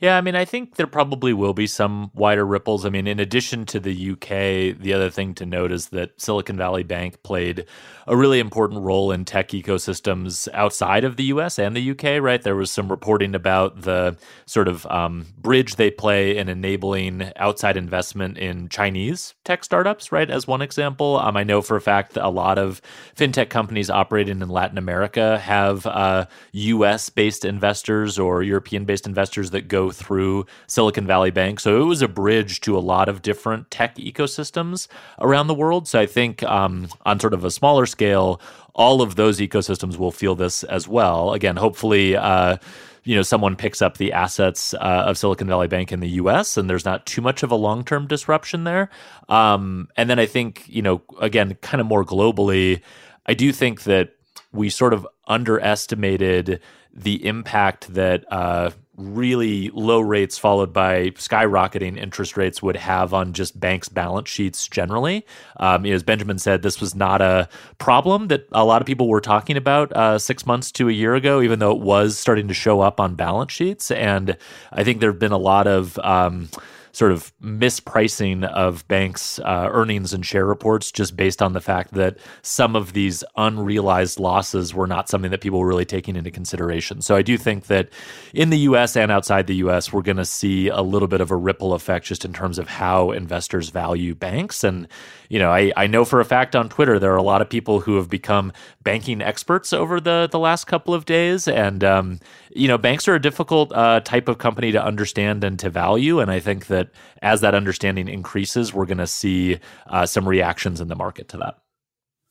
[0.00, 2.84] Yeah, I mean, I think there probably will be some wider ripples.
[2.84, 6.56] I mean, in addition to the UK, the other thing to note is that Silicon
[6.56, 7.64] Valley Bank played
[8.06, 12.42] a really important role in tech ecosystems outside of the US and the UK, right?
[12.42, 17.76] There was some reporting about the sort of um, bridge they play in enabling outside
[17.76, 20.30] investment in Chinese tech startups, right?
[20.30, 21.18] As one example.
[21.18, 22.80] Um, I know for a fact that a lot of
[23.16, 29.50] fintech companies operating in Latin America have uh, US based investors or European based investors
[29.50, 31.60] that go through Silicon Valley Bank.
[31.60, 34.88] So it was a bridge to a lot of different tech ecosystems
[35.20, 35.88] around the world.
[35.88, 38.40] So I think um, on sort of a smaller scale,
[38.74, 41.32] all of those ecosystems will feel this as well.
[41.32, 42.58] Again, hopefully, uh,
[43.04, 46.56] you know, someone picks up the assets uh, of Silicon Valley Bank in the U.S.
[46.56, 48.90] and there's not too much of a long-term disruption there.
[49.28, 52.82] Um, and then I think, you know, again, kind of more globally,
[53.24, 54.10] I do think that
[54.52, 56.60] we sort of underestimated
[56.92, 63.32] the impact that uh, really low rates followed by skyrocketing interest rates would have on
[63.32, 65.26] just banks' balance sheets generally.
[65.58, 69.20] Um, as Benjamin said, this was not a problem that a lot of people were
[69.20, 72.54] talking about uh, six months to a year ago, even though it was starting to
[72.54, 73.90] show up on balance sheets.
[73.90, 74.36] And
[74.72, 76.48] I think there have been a lot of um,
[76.96, 81.92] sort of mispricing of banks' uh, earnings and share reports just based on the fact
[81.92, 86.30] that some of these unrealized losses were not something that people were really taking into
[86.30, 87.02] consideration.
[87.02, 87.90] So I do think that
[88.32, 91.30] in the US and outside the US, we're going to see a little bit of
[91.30, 94.64] a ripple effect just in terms of how investors value banks.
[94.64, 94.88] And,
[95.28, 97.50] you know, I, I know for a fact on Twitter, there are a lot of
[97.50, 98.54] people who have become
[98.84, 101.46] banking experts over the, the last couple of days.
[101.46, 102.20] And, um,
[102.54, 106.20] you know, banks are a difficult uh, type of company to understand and to value.
[106.20, 110.80] And I think that as that understanding increases, we're going to see uh, some reactions
[110.80, 111.58] in the market to that.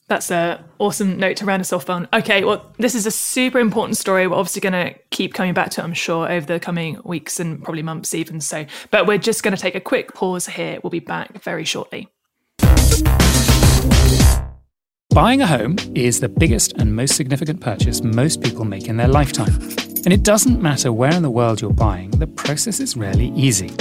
[0.08, 2.08] That's an awesome note to round us off on.
[2.14, 4.28] Okay, well, this is a super important story.
[4.28, 7.40] We're obviously going to keep coming back to it, I'm sure, over the coming weeks
[7.40, 8.40] and probably months even.
[8.40, 10.80] So, but we're just going to take a quick pause here.
[10.84, 12.08] We'll be back very shortly.
[15.10, 19.08] Buying a home is the biggest and most significant purchase most people make in their
[19.08, 19.54] lifetime.
[20.06, 23.72] And it doesn't matter where in the world you're buying, the process is rarely easy.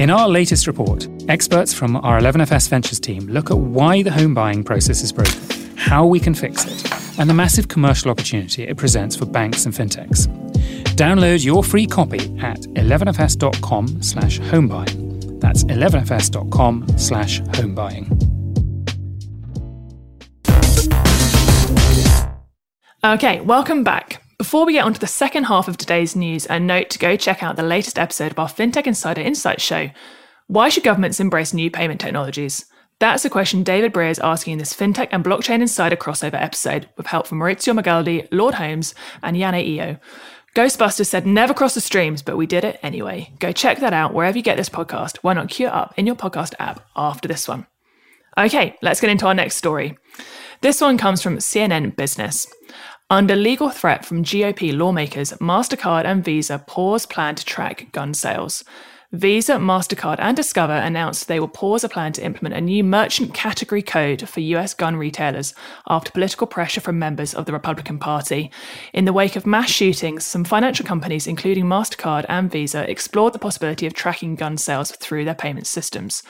[0.00, 4.32] In our latest report, experts from our 11FS Ventures team look at why the home
[4.32, 5.38] buying process is broken,
[5.76, 9.74] how we can fix it, and the massive commercial opportunity it presents for banks and
[9.74, 10.26] fintechs.
[10.96, 15.38] Download your free copy at 11fs.com slash homebuying.
[15.38, 18.08] That's 11fs.com slash homebuying.
[23.04, 24.22] Okay, welcome back.
[24.40, 27.14] Before we get on to the second half of today's news, a note to go
[27.14, 29.90] check out the latest episode of our FinTech Insider Insights show.
[30.46, 32.64] Why should governments embrace new payment technologies?
[33.00, 36.88] That's a question David Brear is asking in this FinTech and Blockchain Insider crossover episode
[36.96, 39.98] with help from Maurizio Magaldi, Lord Holmes, and Yane Io.
[40.56, 43.30] Ghostbusters said never cross the streams, but we did it anyway.
[43.40, 45.18] Go check that out wherever you get this podcast.
[45.18, 47.66] Why not queue up in your podcast app after this one?
[48.38, 49.98] Okay, let's get into our next story.
[50.62, 52.46] This one comes from CNN Business.
[53.12, 58.62] Under legal threat from GOP lawmakers, MasterCard and Visa pause plan to track gun sales.
[59.10, 63.34] Visa, MasterCard, and Discover announced they will pause a plan to implement a new merchant
[63.34, 65.52] category code for US gun retailers
[65.88, 68.52] after political pressure from members of the Republican Party.
[68.92, 73.40] In the wake of mass shootings, some financial companies, including MasterCard and Visa, explored the
[73.40, 76.22] possibility of tracking gun sales through their payment systems.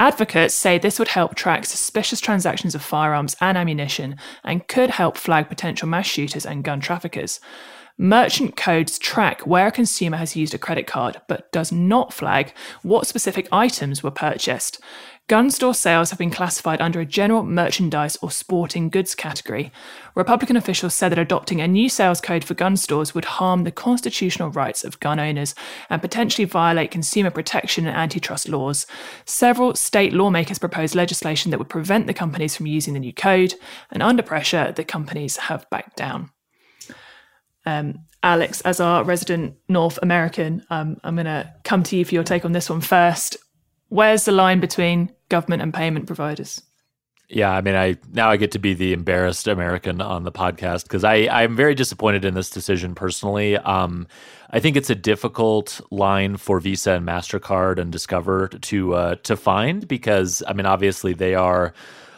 [0.00, 5.18] Advocates say this would help track suspicious transactions of firearms and ammunition and could help
[5.18, 7.38] flag potential mass shooters and gun traffickers.
[7.98, 12.54] Merchant codes track where a consumer has used a credit card, but does not flag
[12.80, 14.80] what specific items were purchased.
[15.30, 19.70] Gun store sales have been classified under a general merchandise or sporting goods category.
[20.16, 23.70] Republican officials said that adopting a new sales code for gun stores would harm the
[23.70, 25.54] constitutional rights of gun owners
[25.88, 28.88] and potentially violate consumer protection and antitrust laws.
[29.24, 33.54] Several state lawmakers proposed legislation that would prevent the companies from using the new code,
[33.92, 36.30] and under pressure, the companies have backed down.
[37.64, 42.16] Um, Alex, as our resident North American, um, I'm going to come to you for
[42.16, 43.36] your take on this one first.
[43.90, 46.62] Where's the line between government and payment providers?
[47.28, 50.84] Yeah, I mean, I now I get to be the embarrassed American on the podcast
[50.84, 53.56] because I I'm very disappointed in this decision personally.
[53.56, 54.08] Um,
[54.50, 59.36] I think it's a difficult line for Visa and Mastercard and Discover to uh, to
[59.36, 61.72] find because I mean, obviously they are.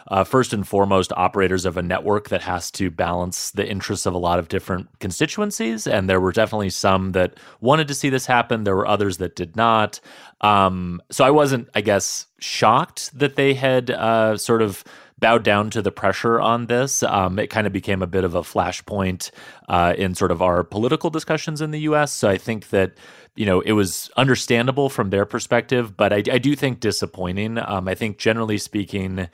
[0.09, 4.13] Uh, first and foremost, operators of a network that has to balance the interests of
[4.13, 5.87] a lot of different constituencies.
[5.87, 8.65] And there were definitely some that wanted to see this happen.
[8.65, 10.01] There were others that did not.
[10.43, 14.83] Um, so I wasn't, I guess, shocked that they had uh, sort of
[15.17, 17.01] bowed down to the pressure on this.
[17.01, 19.31] Um, it kind of became a bit of a flashpoint
[19.69, 22.11] uh, in sort of our political discussions in the U.S.
[22.11, 22.91] So I think that
[23.35, 27.57] you know it was understandable from their perspective, but I, I do think disappointing.
[27.57, 29.29] Um, I think generally speaking,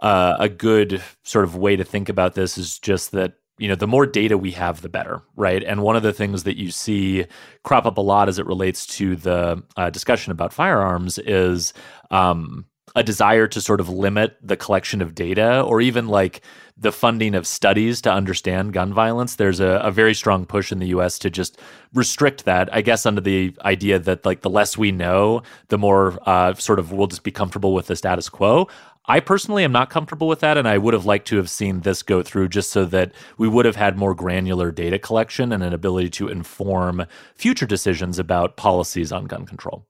[0.00, 3.76] uh, a good sort of way to think about this is just that you know
[3.76, 6.72] the more data we have the better right and one of the things that you
[6.72, 7.24] see
[7.62, 11.72] crop up a lot as it relates to the uh, discussion about firearms is
[12.10, 16.42] um, a desire to sort of limit the collection of data or even like
[16.76, 19.36] the funding of studies to understand gun violence.
[19.36, 21.58] There's a, a, very strong push in the US to just
[21.94, 26.18] restrict that, I guess, under the idea that like the less we know, the more
[26.28, 28.68] uh, sort of we'll just be comfortable with the status quo.
[29.06, 31.80] I personally am not comfortable with that, and I would have liked to have seen
[31.80, 35.62] this go through just so that we would have had more granular data collection and
[35.62, 39.88] an ability to inform future decisions about policies on gun control.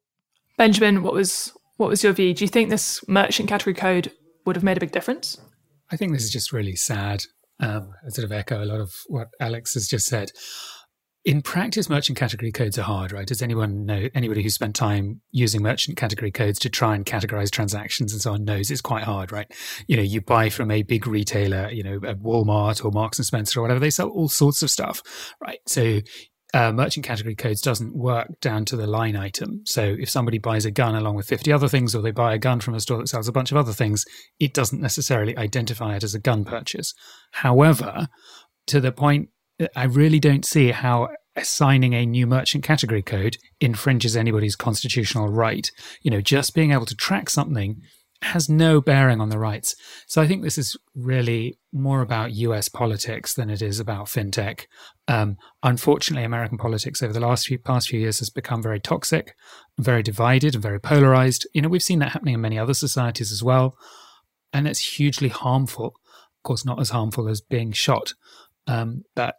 [0.56, 2.32] Benjamin, what was what was your view?
[2.32, 4.12] Do you think this merchant category code
[4.46, 5.38] would have made a big difference?
[5.90, 7.24] I think this is just really sad.
[7.60, 10.32] Um, I sort of echo a lot of what Alex has just said.
[11.24, 13.26] In practice, merchant category codes are hard, right?
[13.26, 17.48] Does anyone know, anybody who's spent time using merchant category codes to try and categorize
[17.48, 19.46] transactions and so on knows it's quite hard, right?
[19.86, 23.26] You know, you buy from a big retailer, you know, at Walmart or Marks and
[23.26, 25.00] Spencer or whatever, they sell all sorts of stuff,
[25.40, 25.60] right?
[25.68, 26.00] So
[26.54, 29.62] uh, merchant category codes doesn't work down to the line item.
[29.64, 32.38] So if somebody buys a gun along with 50 other things, or they buy a
[32.38, 34.04] gun from a store that sells a bunch of other things,
[34.40, 36.94] it doesn't necessarily identify it as a gun purchase.
[37.30, 38.08] However,
[38.66, 39.28] to the point,
[39.76, 45.70] I really don't see how assigning a new merchant category code infringes anybody's constitutional right.
[46.02, 47.82] You know, just being able to track something
[48.22, 49.74] has no bearing on the rights.
[50.06, 54.66] So I think this is really more about US politics than it is about fintech.
[55.08, 59.34] Um, unfortunately, American politics over the last few past few years has become very toxic,
[59.78, 61.46] very divided, and very polarized.
[61.52, 63.76] You know, we've seen that happening in many other societies as well,
[64.52, 65.86] and it's hugely harmful.
[65.86, 68.14] Of course, not as harmful as being shot,
[68.68, 69.36] um, but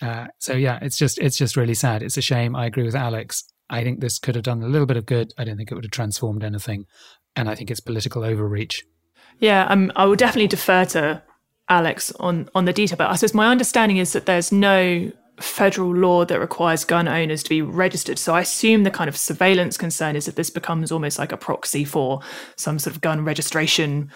[0.00, 2.02] uh, so yeah, it's just it's just really sad.
[2.02, 2.54] It's a shame.
[2.54, 3.44] I agree with Alex.
[3.70, 5.32] I think this could have done a little bit of good.
[5.36, 6.86] I don't think it would have transformed anything,
[7.36, 8.84] and I think it's political overreach.
[9.38, 11.22] Yeah, um, I will definitely defer to
[11.68, 15.94] Alex on on the detail, but I suppose my understanding is that there's no federal
[15.94, 18.18] law that requires gun owners to be registered.
[18.18, 21.36] So I assume the kind of surveillance concern is that this becomes almost like a
[21.36, 22.20] proxy for
[22.56, 24.10] some sort of gun registration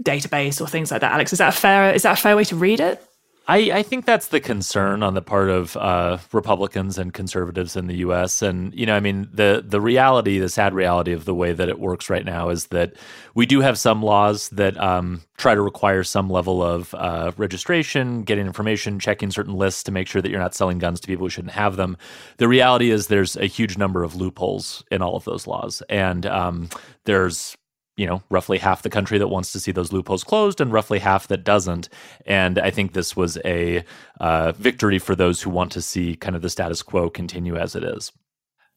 [0.00, 1.12] database or things like that.
[1.12, 3.04] Alex, is that a fair is that a fair way to read it?
[3.46, 7.88] I, I, think that's the concern on the part of uh, Republicans and conservatives in
[7.88, 8.40] the U.S.
[8.40, 11.68] And you know, I mean, the the reality, the sad reality of the way that
[11.68, 12.94] it works right now is that
[13.34, 18.22] we do have some laws that um, try to require some level of uh, registration,
[18.22, 21.26] getting information, checking certain lists to make sure that you're not selling guns to people
[21.26, 21.98] who shouldn't have them.
[22.38, 26.24] The reality is there's a huge number of loopholes in all of those laws, and
[26.24, 26.70] um,
[27.04, 27.58] there's
[27.96, 30.98] you know, roughly half the country that wants to see those loopholes closed and roughly
[30.98, 31.88] half that doesn't.
[32.26, 33.84] And I think this was a
[34.20, 37.76] uh, victory for those who want to see kind of the status quo continue as
[37.76, 38.12] it is.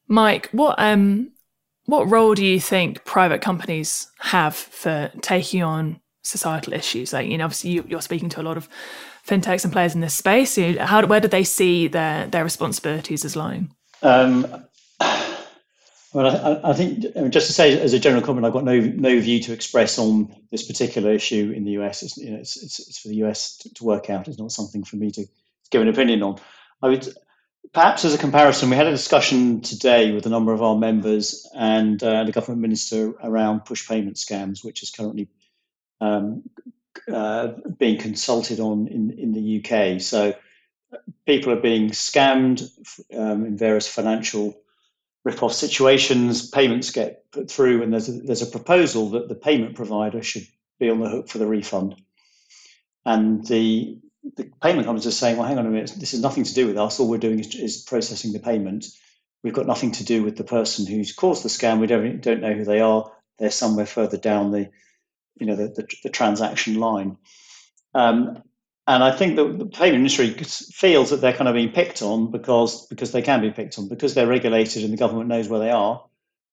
[0.06, 1.32] Mike, what um,
[1.86, 7.12] what role do you think private companies have for taking on societal issues?
[7.12, 8.68] Like, you know, obviously you, are speaking to a lot of
[9.26, 10.56] fintechs and players in this space.
[10.56, 13.74] You know, how where do they see their their responsibilities as lying?
[14.02, 14.46] Um,
[16.12, 16.26] well,
[16.64, 19.40] I, I, think just to say as a general comment, I've got no no view
[19.40, 22.02] to express on this particular issue in the US.
[22.02, 24.26] It's, you know, it's, it's, it's for the US to, to, work out.
[24.26, 25.26] It's not something for me to,
[25.70, 26.38] give an opinion on.
[26.82, 27.06] I would
[27.72, 31.46] perhaps as a comparison, we had a discussion today with a number of our members
[31.54, 35.28] and uh, the government minister around push payment scams, which is currently
[36.00, 36.48] um,
[37.12, 37.48] uh,
[37.78, 40.00] being consulted on in, in the UK.
[40.00, 40.34] So
[41.26, 42.66] people are being scammed
[43.14, 44.58] um, in various financial
[45.28, 49.76] rip-off situations, payments get put through, and there's a, there's a proposal that the payment
[49.76, 50.46] provider should
[50.80, 51.96] be on the hook for the refund.
[53.04, 53.98] And the
[54.36, 56.66] the payment companies are saying, well, hang on a minute, this has nothing to do
[56.66, 56.98] with us.
[56.98, 58.86] All we're doing is, is processing the payment.
[59.42, 61.78] We've got nothing to do with the person who's caused the scam.
[61.80, 63.10] We don't don't know who they are.
[63.38, 64.70] They're somewhere further down the,
[65.38, 67.18] you know, the, the, the transaction line.
[67.94, 68.42] Um,
[68.88, 72.30] and I think that the payment industry feels that they're kind of being picked on
[72.30, 75.60] because because they can be picked on because they're regulated and the government knows where
[75.60, 76.06] they are.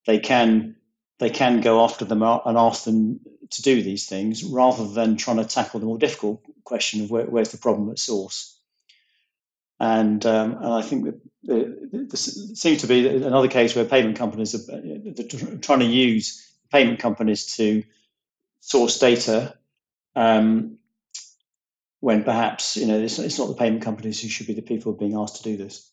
[0.05, 0.75] They can
[1.17, 3.21] they can go after them and ask them
[3.51, 7.25] to do these things rather than trying to tackle the more difficult question of where,
[7.25, 8.59] where's the problem at source.
[9.79, 14.53] And um, and I think that this seems to be another case where payment companies
[14.69, 17.83] are trying to use payment companies to
[18.59, 19.55] source data
[20.17, 20.79] um,
[22.05, 24.93] when perhaps you know it's, it's not the payment companies who should be the people
[24.93, 25.91] being asked to do this.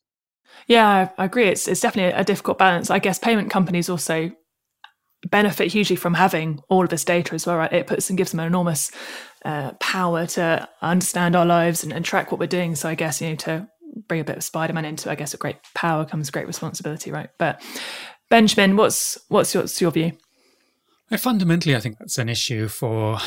[0.66, 1.48] Yeah, I agree.
[1.48, 2.90] It's it's definitely a difficult balance.
[2.90, 4.30] I guess payment companies also
[5.30, 7.72] benefit hugely from having all of this data as well, right?
[7.72, 8.90] It puts and gives them an enormous
[9.46, 12.74] uh, power to understand our lives and, and, track what we're doing.
[12.74, 13.68] So I guess you know to
[14.06, 17.30] bring a bit of Spider-Man into, I guess, a great power comes great responsibility, right?
[17.38, 17.62] But
[18.28, 20.12] Benjamin, what's what's your, what's your view?
[21.16, 23.18] Fundamentally, I think that's an issue for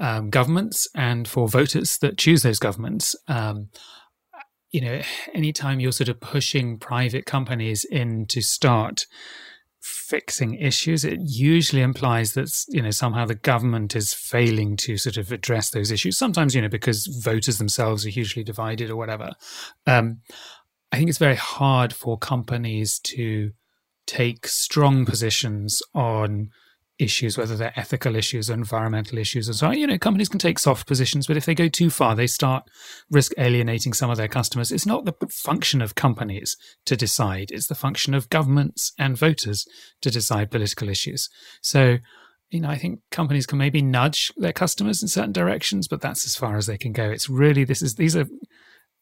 [0.00, 3.16] um, governments and for voters that choose those governments.
[3.28, 3.68] Um,
[4.70, 9.06] you know, anytime you're sort of pushing private companies in to start
[9.80, 15.16] fixing issues, it usually implies that you know somehow the government is failing to sort
[15.16, 16.18] of address those issues.
[16.18, 19.30] Sometimes, you know, because voters themselves are hugely divided or whatever.
[19.86, 20.22] Um,
[20.90, 23.52] I think it's very hard for companies to
[24.06, 26.50] take strong positions on
[26.98, 29.78] issues, whether they're ethical issues or environmental issues and so on.
[29.78, 32.64] You know, companies can take soft positions, but if they go too far, they start
[33.10, 34.70] risk alienating some of their customers.
[34.70, 39.66] It's not the function of companies to decide, it's the function of governments and voters
[40.02, 41.28] to decide political issues.
[41.62, 41.98] So,
[42.50, 46.24] you know, I think companies can maybe nudge their customers in certain directions, but that's
[46.24, 47.10] as far as they can go.
[47.10, 48.26] It's really, this is, these are,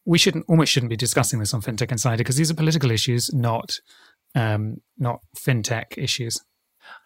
[0.05, 3.31] we shouldn't, almost shouldn't be discussing this on FinTech Insider because these are political issues,
[3.33, 3.79] not,
[4.33, 6.39] um, not FinTech issues.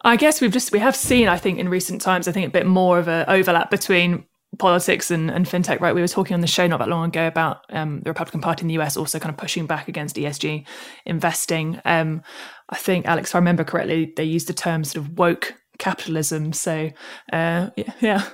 [0.02, 2.50] I guess we've just we have seen, I think, in recent times, I think a
[2.50, 4.24] bit more of an overlap between
[4.58, 5.94] politics and, and fintech, right?
[5.94, 8.62] We were talking on the show not that long ago about um, the Republican Party
[8.62, 10.66] in the US also kind of pushing back against ESG
[11.04, 11.80] investing.
[11.84, 12.22] Um,
[12.68, 16.52] I think, Alex, if I remember correctly, they used the term sort of woke capitalism.
[16.52, 16.90] So,
[17.32, 17.70] uh,
[18.00, 18.28] yeah.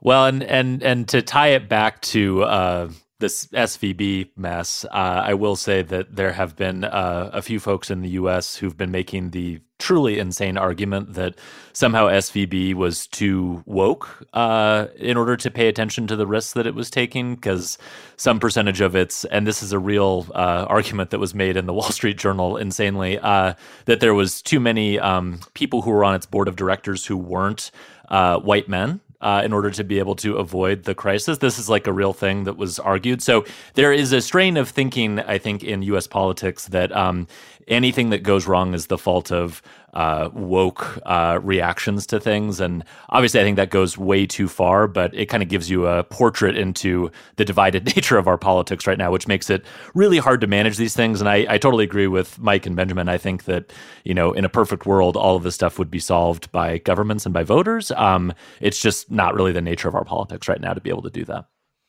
[0.00, 2.88] Well, and and and to tie it back to uh,
[3.22, 7.88] this SVB mess, uh, I will say that there have been uh, a few folks
[7.88, 8.56] in the U.S.
[8.56, 11.36] who've been making the truly insane argument that
[11.72, 16.66] somehow SVB was too woke uh, in order to pay attention to the risks that
[16.66, 17.78] it was taking, because
[18.16, 21.66] some percentage of its, and this is a real uh, argument that was made in
[21.66, 23.54] the Wall Street Journal, insanely, uh,
[23.84, 27.16] that there was too many um, people who were on its board of directors who
[27.16, 27.70] weren't
[28.08, 31.38] uh, white men uh, in order to be able to avoid the crisis.
[31.38, 33.22] This is like a real thing that was argued.
[33.22, 33.44] So
[33.74, 36.06] there is a strain of thinking, I think, in U.S.
[36.06, 37.26] politics that um,
[37.68, 39.62] anything that goes wrong is the fault of
[39.92, 42.60] uh, woke uh, reactions to things.
[42.60, 45.86] And obviously, I think that goes way too far, but it kind of gives you
[45.86, 49.64] a portrait into the divided nature of our politics right now, which makes it
[49.94, 51.20] really hard to manage these things.
[51.20, 53.08] And I, I totally agree with Mike and Benjamin.
[53.08, 53.72] I think that,
[54.04, 57.26] you know, in a perfect world, all of this stuff would be solved by governments
[57.26, 57.90] and by voters.
[57.92, 61.02] Um, it's just not really the nature of our politics right now to be able
[61.02, 61.46] to do that.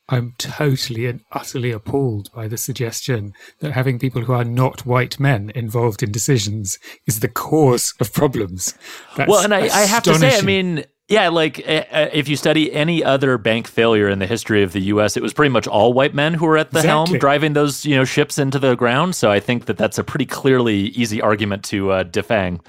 [0.08, 5.18] I'm totally and utterly appalled by the suggestion that having people who are not white
[5.18, 8.74] men involved in decisions is the cause of problems.
[9.16, 12.36] That's well, and I, I, have to say, I mean, yeah, like uh, if you
[12.36, 15.66] study any other bank failure in the history of the U.S., it was pretty much
[15.66, 17.12] all white men who were at the exactly.
[17.12, 19.16] helm driving those you know ships into the ground.
[19.16, 22.60] So I think that that's a pretty clearly easy argument to uh, defang.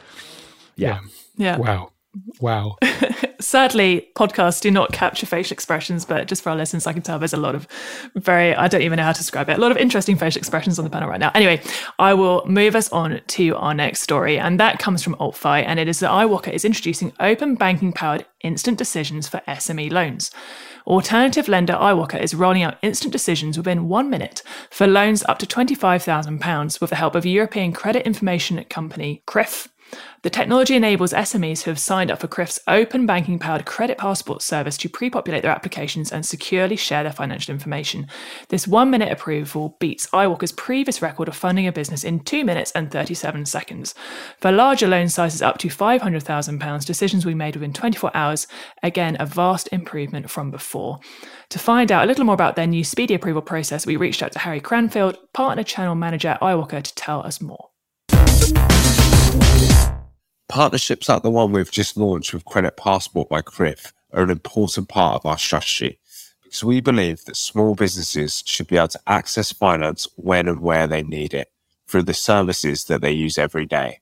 [0.78, 1.00] Yeah.
[1.00, 1.00] yeah.
[1.38, 1.58] Yeah.
[1.58, 1.92] Wow.
[2.16, 2.46] Mm-hmm.
[2.46, 2.78] Wow.
[3.40, 7.20] Sadly, podcasts do not capture facial expressions, but just for our listeners, I can tell
[7.20, 7.68] there's a lot of
[8.16, 10.80] very, I don't even know how to describe it, a lot of interesting facial expressions
[10.80, 11.32] on the panel right now.
[11.36, 11.62] Anyway,
[12.00, 15.80] I will move us on to our next story, and that comes from AltFi, and
[15.80, 20.32] it is that Iwoca is introducing open banking powered instant decisions for SME loans.
[20.88, 25.46] Alternative lender Iwoca is rolling out instant decisions within one minute for loans up to
[25.46, 29.68] £25,000 with the help of European credit information company CRIF.
[30.22, 34.42] The technology enables SMEs who have signed up for CRIF's open banking powered credit passport
[34.42, 38.08] service to pre populate their applications and securely share their financial information.
[38.50, 42.72] This one minute approval beats Iwoca's previous record of funding a business in 2 minutes
[42.72, 43.94] and 37 seconds.
[44.40, 48.48] For larger loan sizes up to £500,000, decisions will be made within 24 hours.
[48.82, 51.00] Again, a vast improvement from before.
[51.50, 54.32] To find out a little more about their new speedy approval process, we reached out
[54.32, 57.70] to Harry Cranfield, partner channel manager at Iwoca, to tell us more.
[60.48, 64.88] Partnerships like the one we've just launched with Credit Passport by CRIF are an important
[64.88, 66.00] part of our strategy
[66.44, 70.86] because we believe that small businesses should be able to access finance when and where
[70.86, 71.52] they need it
[71.88, 74.00] through the services that they use every day.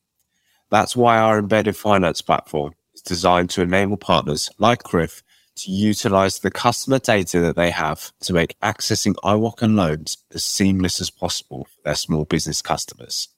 [0.69, 5.23] That's why our embedded finance platform is designed to enable partners like CRIF
[5.55, 10.99] to utilize the customer data that they have to make accessing Iwoca loans as seamless
[10.99, 13.29] as possible for their small business customers.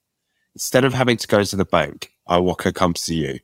[0.56, 3.40] Instead of having to go to the bank, Iwoca comes to you.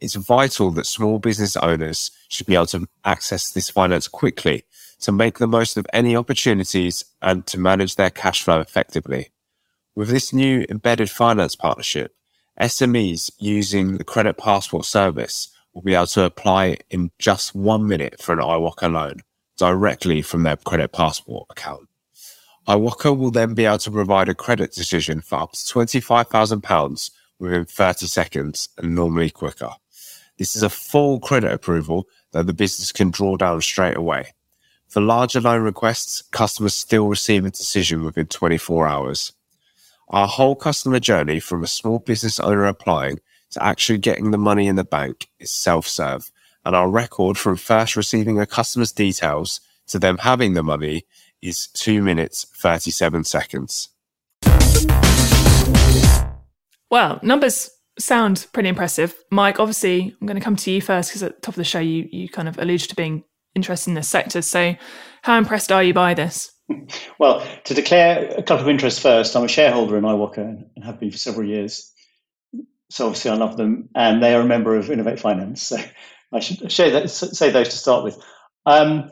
[0.00, 4.64] It's vital that small business owners should be able to access this finance quickly
[5.00, 9.30] to make the most of any opportunities and to manage their cash flow effectively.
[9.94, 12.14] With this new embedded finance partnership,
[12.58, 18.20] SMEs using the Credit Passport service will be able to apply in just one minute
[18.20, 19.20] for an Iwoca loan
[19.56, 21.88] directly from their Credit Passport account.
[22.66, 27.64] Iwoca will then be able to provide a credit decision for up to £25,000 within
[27.64, 29.70] 30 seconds and normally quicker.
[30.38, 34.32] This is a full credit approval that the business can draw down straight away.
[34.88, 39.32] For larger loan requests, customers still receive a decision within 24 hours.
[40.08, 43.20] Our whole customer journey from a small business owner applying
[43.50, 46.30] to actually getting the money in the bank is self-serve.
[46.64, 51.06] And our record from first receiving a customer's details to them having the money
[51.40, 53.88] is two minutes, 37 seconds.
[56.90, 59.14] Well, numbers sound pretty impressive.
[59.30, 61.64] Mike, obviously, I'm going to come to you first because at the top of the
[61.64, 63.24] show, you, you kind of alluded to being
[63.54, 64.42] interested in this sector.
[64.42, 64.74] So,
[65.22, 66.52] how impressed are you by this?
[67.18, 71.00] Well, to declare a couple of interests first, I'm a shareholder in Iwoca and have
[71.00, 71.92] been for several years.
[72.90, 75.62] So, obviously, I love them, and they are a member of Innovate Finance.
[75.62, 75.76] So,
[76.32, 78.18] I should that, say those to start with.
[78.66, 79.10] Um,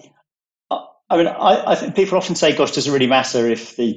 [1.11, 3.97] I mean, I, I, think people often say, "Gosh, does it really matter if the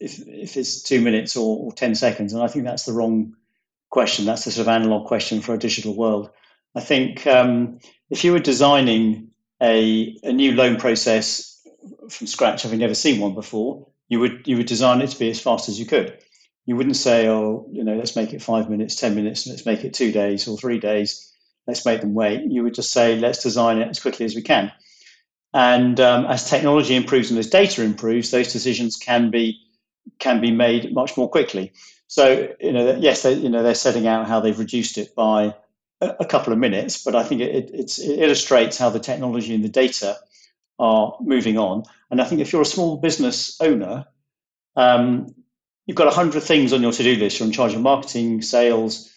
[0.00, 3.36] if, if it's two minutes or, or, ten seconds?" And I think that's the wrong
[3.88, 4.24] question.
[4.24, 6.30] That's the sort of analog question for a digital world.
[6.74, 7.78] I think um,
[8.10, 9.30] if you were designing
[9.62, 11.64] a, a new loan process
[12.08, 15.30] from scratch, having never seen one before, you would you would design it to be
[15.30, 16.18] as fast as you could.
[16.66, 19.84] You wouldn't say, "Oh, you know, let's make it five minutes, ten minutes, let's make
[19.84, 21.32] it two days or three days.
[21.68, 24.42] Let's make them wait." You would just say, "Let's design it as quickly as we
[24.42, 24.72] can."
[25.52, 29.60] And um, as technology improves and as data improves, those decisions can be
[30.18, 31.72] can be made much more quickly.
[32.06, 35.54] So you know, yes, they, you know they're setting out how they've reduced it by
[36.00, 39.62] a, couple of minutes, but I think it, it, it illustrates how the technology and
[39.62, 40.16] the data
[40.78, 41.84] are moving on.
[42.10, 44.06] And I think if you're a small business owner,
[44.76, 45.34] um,
[45.86, 47.38] you've got 100 things on your to do list.
[47.38, 49.12] You're in charge of marketing, sales,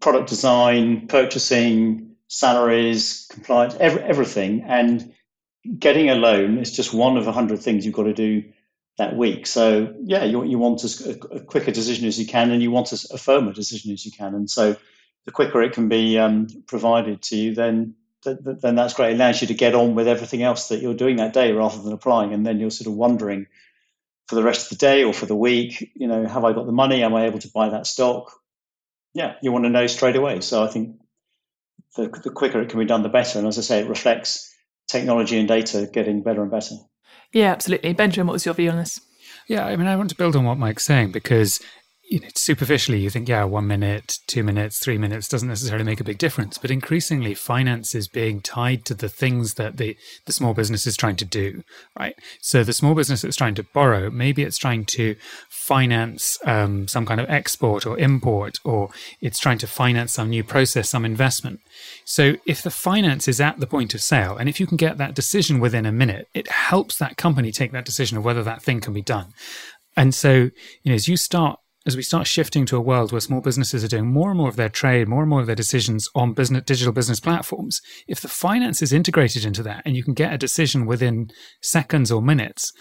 [0.00, 4.64] product design, purchasing, salaries, compliance, every, everything.
[4.66, 5.14] And
[5.78, 8.44] getting a loan is just one of a 100 things you've got to do
[8.98, 9.46] that week.
[9.46, 12.70] So, yeah, you, you want as a, a quicker decision as you can, and you
[12.70, 14.34] want as a firmer decision as you can.
[14.34, 14.76] And so,
[15.24, 17.94] the quicker it can be um, provided to you, then
[18.24, 19.12] then that's great.
[19.12, 21.80] It allows you to get on with everything else that you're doing that day rather
[21.82, 22.32] than applying.
[22.32, 23.46] And then you're sort of wondering
[24.28, 26.66] for the rest of the day or for the week, you know, have I got
[26.66, 27.02] the money?
[27.02, 28.32] Am I able to buy that stock?
[29.12, 30.40] Yeah, you want to know straight away.
[30.40, 30.96] So I think
[31.96, 33.38] the, the quicker it can be done, the better.
[33.38, 34.53] And as I say, it reflects
[34.88, 36.74] technology and data getting better and better.
[37.32, 37.92] Yeah, absolutely.
[37.92, 39.00] Benjamin, what was your view on this?
[39.48, 41.60] Yeah, I mean, I want to build on what Mike's saying because
[42.10, 46.00] you know, superficially, you think, yeah, one minute, two minutes, three minutes doesn't necessarily make
[46.00, 46.58] a big difference.
[46.58, 49.96] But increasingly, finance is being tied to the things that the,
[50.26, 51.62] the small business is trying to do,
[51.98, 52.14] right?
[52.40, 55.16] So the small business that's trying to borrow, maybe it's trying to
[55.48, 58.90] finance um, some kind of export or import, or
[59.22, 61.60] it's trying to finance some new process, some investment.
[62.04, 64.98] So if the finance is at the point of sale, and if you can get
[64.98, 68.62] that decision within a minute, it helps that company take that decision of whether that
[68.62, 69.32] thing can be done.
[69.96, 70.52] And so, you
[70.86, 73.88] know, as you start as we start shifting to a world where small businesses are
[73.88, 76.64] doing more and more of their trade, more and more of their decisions on business,
[76.64, 80.38] digital business platforms, if the finance is integrated into that and you can get a
[80.38, 81.28] decision within
[81.60, 82.72] seconds or minutes,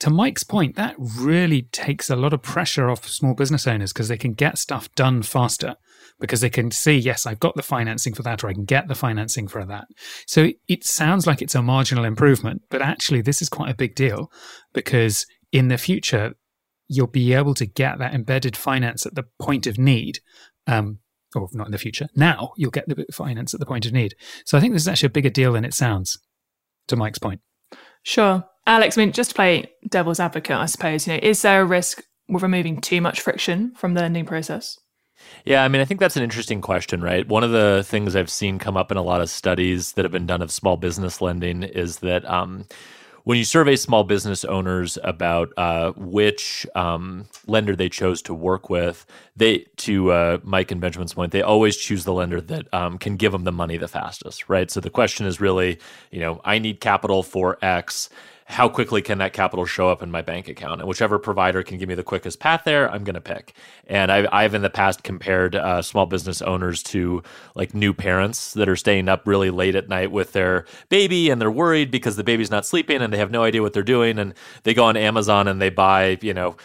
[0.00, 4.08] to Mike's point, that really takes a lot of pressure off small business owners because
[4.08, 5.76] they can get stuff done faster
[6.18, 8.88] because they can see, yes, I've got the financing for that, or I can get
[8.88, 9.86] the financing for that.
[10.26, 13.94] So it sounds like it's a marginal improvement, but actually, this is quite a big
[13.94, 14.30] deal
[14.72, 16.34] because in the future,
[16.88, 20.20] you'll be able to get that embedded finance at the point of need.
[20.66, 20.98] Um,
[21.34, 22.08] or not in the future.
[22.14, 24.14] Now you'll get the finance at the point of need.
[24.44, 26.18] So I think this is actually a bigger deal than it sounds,
[26.88, 27.40] to Mike's point.
[28.02, 28.44] Sure.
[28.66, 31.64] Alex, I mean, just to play devil's advocate, I suppose, you know, is there a
[31.64, 34.78] risk with removing too much friction from the lending process?
[35.44, 37.26] Yeah, I mean, I think that's an interesting question, right?
[37.26, 40.12] One of the things I've seen come up in a lot of studies that have
[40.12, 42.66] been done of small business lending is that um,
[43.24, 48.68] when you survey small business owners about uh, which um, lender they chose to work
[48.68, 49.06] with,
[49.36, 53.16] they to uh, Mike and Benjamin's point, they always choose the lender that um, can
[53.16, 54.70] give them the money the fastest, right?
[54.70, 55.78] So the question is really,
[56.10, 58.08] you know, I need capital for X
[58.52, 60.80] how quickly can that capital show up in my bank account?
[60.80, 63.54] And whichever provider can give me the quickest path there, I'm going to pick.
[63.86, 67.22] And I've, I've in the past compared uh, small business owners to
[67.54, 71.40] like new parents that are staying up really late at night with their baby and
[71.40, 74.18] they're worried because the baby's not sleeping and they have no idea what they're doing.
[74.18, 74.34] And
[74.64, 76.56] they go on Amazon and they buy, you know,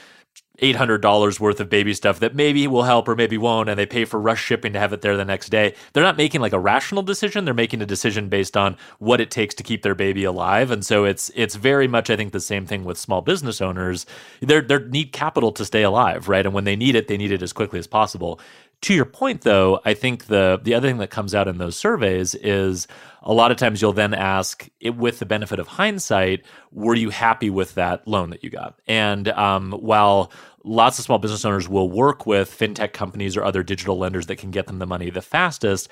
[0.62, 4.06] $800 worth of baby stuff that maybe will help or maybe won't and they pay
[4.06, 5.76] for rush shipping to have it there the next day.
[5.94, 7.46] They're not making like a rational decision.
[7.46, 10.72] They're making a decision based on what it takes to keep their baby alive.
[10.72, 14.06] And so it's it's very much i think the same thing with small business owners.
[14.42, 16.46] They they need capital to stay alive right?
[16.46, 18.40] And when they need it they need it as quickly as possible.
[18.82, 21.76] To your point though i think the the other thing that comes out in those
[21.76, 22.88] surveys is
[23.28, 27.10] a lot of times you'll then ask it, with the benefit of hindsight were you
[27.10, 30.32] happy with that loan that you got and um, while
[30.64, 34.38] lots of small business owners will work with fintech companies or other digital lenders that
[34.38, 35.90] can get them the money the fastest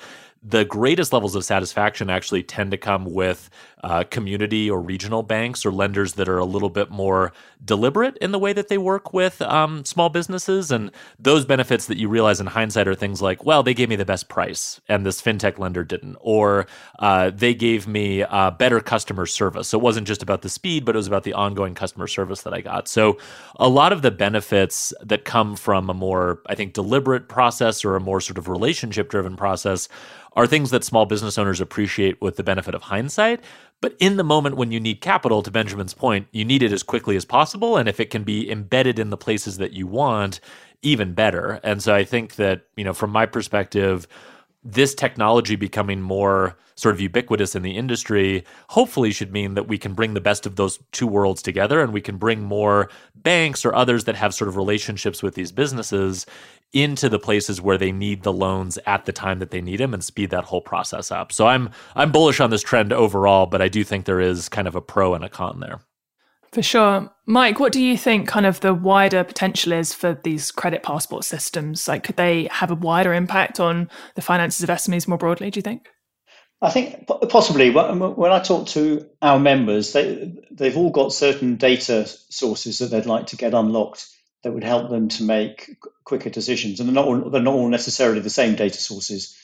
[0.48, 3.50] the greatest levels of satisfaction actually tend to come with
[3.84, 7.34] uh, community or regional banks or lenders that are a little bit more
[7.64, 10.72] deliberate in the way that they work with um, small businesses.
[10.72, 13.96] And those benefits that you realize in hindsight are things like, well, they gave me
[13.96, 16.68] the best price and this fintech lender didn't, or
[17.00, 19.70] uh, they gave me uh, better customer service.
[19.70, 22.42] So it wasn't just about the speed, but it was about the ongoing customer service
[22.44, 22.88] that I got.
[22.88, 23.18] So
[23.58, 27.96] a lot of the benefits that come from a more, I think, deliberate process or
[27.96, 29.88] a more sort of relationship driven process
[30.34, 33.42] are things that small business owners appreciate with the benefit of hindsight.
[33.82, 36.84] But in the moment when you need capital, to Benjamin's point, you need it as
[36.84, 37.78] quickly as possible.
[37.78, 40.40] And if it can be embedded in the places that you want,
[40.82, 41.60] even better.
[41.64, 44.08] And so I think that, you know, from my perspective,
[44.66, 49.78] this technology becoming more sort of ubiquitous in the industry hopefully should mean that we
[49.78, 53.64] can bring the best of those two worlds together and we can bring more banks
[53.64, 56.26] or others that have sort of relationships with these businesses
[56.74, 59.94] into the places where they need the loans at the time that they need them
[59.94, 61.32] and speed that whole process up.
[61.32, 64.68] So I'm I'm bullish on this trend overall, but I do think there is kind
[64.68, 65.80] of a pro and a con there.
[66.56, 67.10] For sure.
[67.26, 71.26] Mike, what do you think kind of the wider potential is for these credit passport
[71.26, 71.86] systems?
[71.86, 75.58] Like could they have a wider impact on the finances of SMEs more broadly, do
[75.58, 75.90] you think?
[76.62, 82.08] I think possibly when I talk to our members, they they've all got certain data
[82.08, 84.08] sources that they'd like to get unlocked
[84.44, 85.76] that would help them to make
[86.06, 89.38] quicker decisions, and they're not all, they're not all necessarily the same data sources.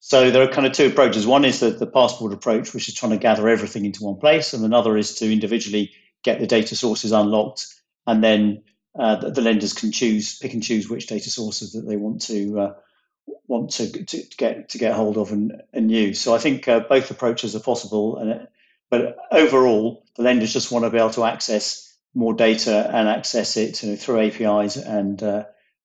[0.00, 1.26] So there are kind of two approaches.
[1.26, 4.54] One is the, the passport approach, which is trying to gather everything into one place,
[4.54, 5.92] and another is to individually
[6.24, 7.66] get the data sources unlocked,
[8.06, 8.64] and then
[8.98, 12.22] uh, the, the, lenders can choose, pick and choose which data sources that they want
[12.22, 12.74] to uh,
[13.46, 16.20] want to, to, get to get hold of and, and use.
[16.20, 18.48] So I think uh, both approaches are possible, and
[18.90, 23.56] but overall, the lenders just want to be able to access more data and access
[23.56, 25.44] it you know, through APIs and uh,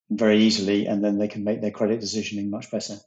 [0.10, 2.98] very easily, and then they can make their credit decisioning much better.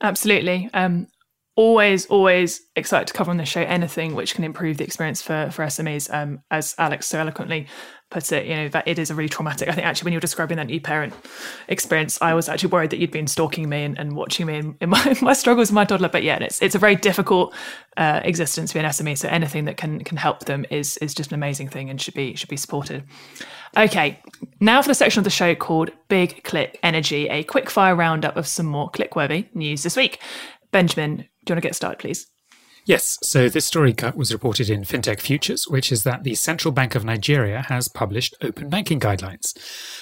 [0.00, 0.68] Absolutely.
[0.74, 1.08] Um,
[1.56, 5.48] always, always excited to cover on the show anything which can improve the experience for
[5.50, 6.12] for SMEs.
[6.12, 7.66] Um, as Alex so eloquently
[8.10, 9.68] puts it, you know that it is a really traumatic.
[9.68, 11.14] I think actually when you were describing that new parent
[11.68, 14.76] experience, I was actually worried that you'd been stalking me and, and watching me in,
[14.82, 16.10] in, my, my, struggles with my toddler.
[16.10, 17.54] But yeah, it's it's a very difficult
[17.96, 19.16] uh, existence to be an SME.
[19.16, 22.14] So anything that can can help them is is just an amazing thing and should
[22.14, 23.02] be should be supported.
[23.76, 24.20] Okay,
[24.60, 28.36] now for the section of the show called Big Click Energy, a quick fire roundup
[28.36, 30.18] of some more click-worthy news this week.
[30.70, 32.26] Benjamin, do you want to get started, please?
[32.86, 36.94] Yes, so this story was reported in FinTech Futures, which is that the Central Bank
[36.94, 39.58] of Nigeria has published open banking guidelines.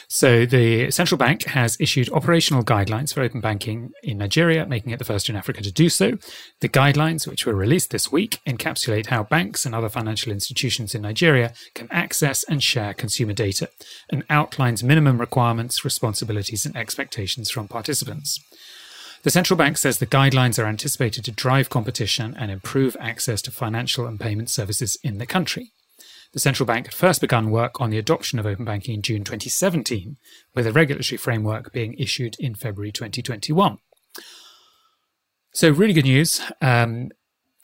[0.06, 4.98] So the central bank has issued operational guidelines for open banking in Nigeria, making it
[4.98, 6.18] the first in Africa to do so.
[6.60, 11.00] The guidelines, which were released this week, encapsulate how banks and other financial institutions in
[11.00, 13.70] Nigeria can access and share consumer data
[14.10, 18.40] and outlines minimum requirements, responsibilities, and expectations from participants.
[19.24, 23.50] The central bank says the guidelines are anticipated to drive competition and improve access to
[23.50, 25.72] financial and payment services in the country.
[26.34, 29.24] The central bank had first begun work on the adoption of open banking in June
[29.24, 30.18] 2017,
[30.54, 33.78] with a regulatory framework being issued in February 2021.
[35.54, 36.42] So, really good news.
[36.60, 37.08] Um,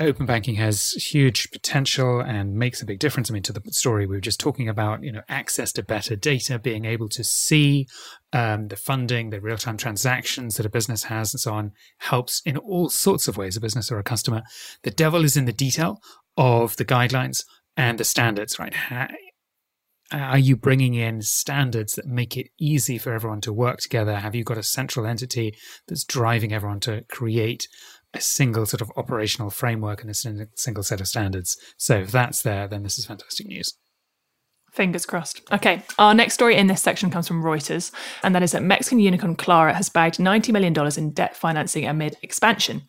[0.00, 3.30] open banking has huge potential and makes a big difference.
[3.30, 6.16] I mean, to the story we were just talking about, you know, access to better
[6.16, 7.86] data, being able to see
[8.32, 12.40] um, the funding, the real time transactions that a business has, and so on, helps
[12.46, 14.42] in all sorts of ways, a business or a customer.
[14.82, 16.00] The devil is in the detail
[16.36, 17.44] of the guidelines
[17.76, 18.74] and the standards, right?
[20.12, 24.16] Are you bringing in standards that make it easy for everyone to work together?
[24.16, 25.54] Have you got a central entity
[25.86, 27.68] that's driving everyone to create
[28.14, 31.56] a single sort of operational framework and a single set of standards.
[31.76, 33.76] So if that's there, then this is fantastic news.
[34.72, 35.42] Fingers crossed.
[35.50, 37.90] Okay, our next story in this section comes from Reuters,
[38.22, 42.16] and that is that Mexican unicorn Clara has bagged $90 million in debt financing amid
[42.22, 42.82] expansion.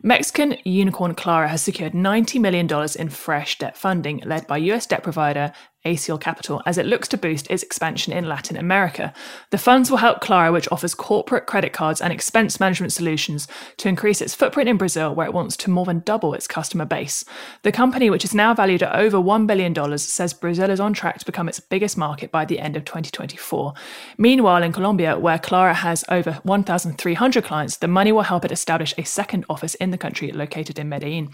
[0.00, 5.02] Mexican unicorn Clara has secured $90 million in fresh debt funding led by US debt
[5.02, 5.52] provider
[5.84, 9.12] ACL Capital as it looks to boost its expansion in Latin America.
[9.50, 13.46] The funds will help Clara, which offers corporate credit cards and expense management solutions,
[13.78, 16.84] to increase its footprint in Brazil, where it wants to more than double its customer
[16.84, 17.24] base.
[17.62, 21.18] The company, which is now valued at over $1 billion, says Brazil is on track
[21.18, 23.74] to become its biggest market by the end of 2024.
[24.18, 28.94] Meanwhile, in Colombia, where Clara has over 1,300 clients, the money will help it establish
[28.96, 31.30] a second office in the country located in Medellin.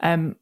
[0.00, 0.36] Um,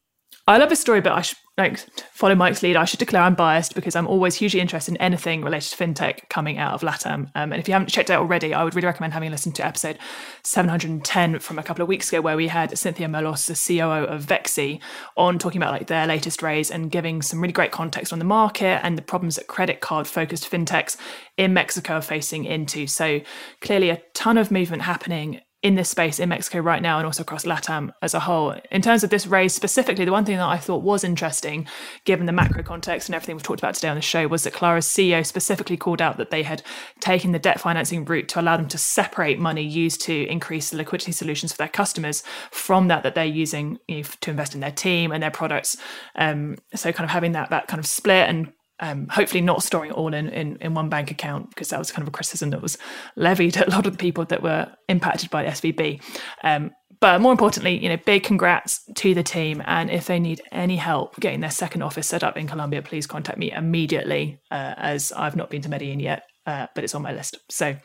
[0.46, 1.78] I love this story, but I should like
[2.12, 2.74] follow Mike's lead.
[2.74, 6.28] I should declare I'm biased because I'm always hugely interested in anything related to fintech
[6.28, 7.30] coming out of LATAM.
[7.36, 9.52] Um, and if you haven't checked out already, I would really recommend having a listen
[9.52, 9.98] to episode
[10.42, 14.26] 710 from a couple of weeks ago, where we had Cynthia Melos, the COO of
[14.26, 14.80] Vexi,
[15.16, 18.24] on talking about like their latest raise and giving some really great context on the
[18.24, 20.96] market and the problems that credit card focused fintechs
[21.36, 22.88] in Mexico are facing into.
[22.88, 23.20] So
[23.60, 27.22] clearly a ton of movement happening in this space in Mexico right now and also
[27.22, 28.54] across LATAM as a whole.
[28.70, 31.66] In terms of this raise specifically, the one thing that I thought was interesting,
[32.04, 34.52] given the macro context and everything we've talked about today on the show, was that
[34.52, 36.62] Clara's CEO specifically called out that they had
[37.00, 40.76] taken the debt financing route to allow them to separate money used to increase the
[40.76, 44.60] liquidity solutions for their customers from that that they're using you know, to invest in
[44.60, 45.78] their team and their products.
[46.14, 49.90] Um, so kind of having that that kind of split and um, hopefully not storing
[49.90, 52.50] it all in, in, in one bank account because that was kind of a criticism
[52.50, 52.76] that was
[53.16, 56.02] levied at a lot of the people that were impacted by SVB.
[56.42, 56.70] Um,
[57.00, 59.62] but more importantly, you know, big congrats to the team.
[59.66, 63.06] And if they need any help getting their second office set up in Colombia, please
[63.06, 67.02] contact me immediately, uh, as I've not been to Medellin yet, uh, but it's on
[67.02, 67.38] my list.
[67.50, 67.76] So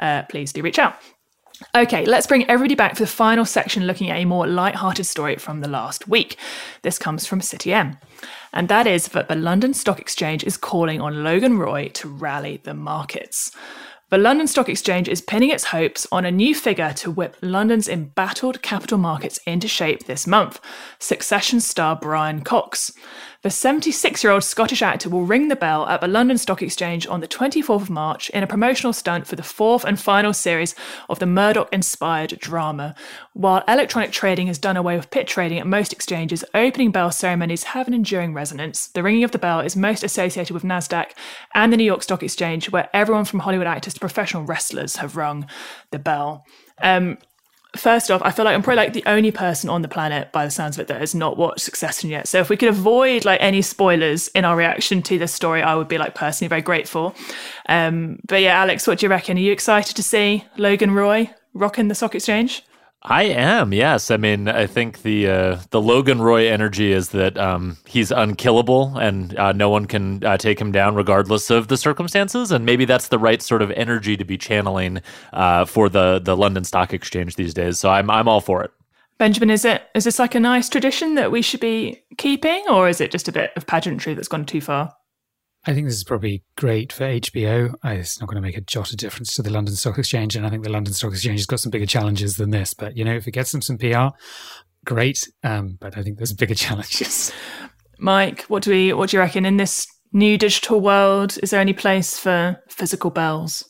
[0.00, 0.96] uh, please do reach out.
[1.74, 5.36] Okay, let's bring everybody back for the final section looking at a more light-hearted story
[5.36, 6.36] from the last week.
[6.82, 7.98] This comes from City A.M.,
[8.52, 12.60] and that is that the London Stock Exchange is calling on Logan Roy to rally
[12.62, 13.50] the markets.
[14.10, 17.88] The London Stock Exchange is pinning its hopes on a new figure to whip London's
[17.88, 20.60] embattled capital markets into shape this month
[20.98, 22.92] Succession star Brian Cox.
[23.44, 27.06] The 76 year old Scottish actor will ring the bell at the London Stock Exchange
[27.06, 30.74] on the 24th of March in a promotional stunt for the fourth and final series
[31.08, 32.96] of the Murdoch inspired drama.
[33.34, 37.62] While electronic trading has done away with pit trading at most exchanges, opening bell ceremonies
[37.62, 38.88] have an enduring resonance.
[38.88, 41.12] The ringing of the bell is most associated with NASDAQ
[41.54, 45.16] and the New York Stock Exchange, where everyone from Hollywood actors to professional wrestlers have
[45.16, 45.46] rung
[45.92, 46.44] the bell.
[46.82, 47.18] Um,
[47.76, 50.44] first off, I feel like I'm probably like the only person on the planet, by
[50.44, 52.26] the sounds of it, that has not watched Succession yet.
[52.26, 55.74] So if we could avoid like any spoilers in our reaction to this story, I
[55.74, 57.14] would be like personally very grateful.
[57.68, 59.36] Um, but yeah, Alex, what do you reckon?
[59.36, 62.62] Are you excited to see Logan Roy rocking the stock exchange?
[63.02, 64.10] I am, yes.
[64.10, 68.98] I mean, I think the uh, the Logan Roy energy is that um, he's unkillable
[68.98, 72.50] and uh, no one can uh, take him down regardless of the circumstances.
[72.50, 75.00] And maybe that's the right sort of energy to be channeling
[75.32, 77.78] uh, for the the London Stock Exchange these days.
[77.78, 78.72] So I'm I'm all for it.
[79.16, 82.88] Benjamin, is it is this like a nice tradition that we should be keeping, or
[82.88, 84.92] is it just a bit of pageantry that's gone too far?
[85.66, 87.74] I think this is probably great for HBO.
[87.84, 90.46] It's not going to make a jot of difference to the London Stock Exchange, and
[90.46, 92.74] I think the London Stock Exchange has got some bigger challenges than this.
[92.74, 94.08] But you know, if it gets them some PR,
[94.84, 95.28] great.
[95.42, 97.32] Um, but I think there's bigger challenges.
[97.98, 98.92] Mike, what do we?
[98.92, 101.38] What do you reckon in this new digital world?
[101.42, 103.68] Is there any place for physical bells?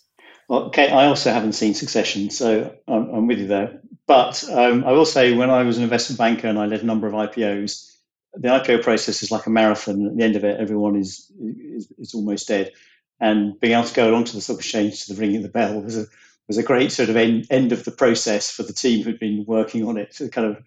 [0.48, 3.80] Well, okay, I also haven't seen Succession, so I'm, I'm with you there.
[4.06, 6.86] But um, I will say, when I was an investment banker and I led a
[6.86, 7.86] number of IPOs,
[8.34, 10.06] the IPO process is like a marathon.
[10.06, 12.72] At the end of it, everyone is is, is almost dead,
[13.20, 15.48] and being able to go along to the stock exchange to the ringing of the
[15.48, 16.06] bell was a
[16.46, 19.44] was a great sort of end, end of the process for the team who'd been
[19.46, 20.20] working on it.
[20.20, 20.64] It kind of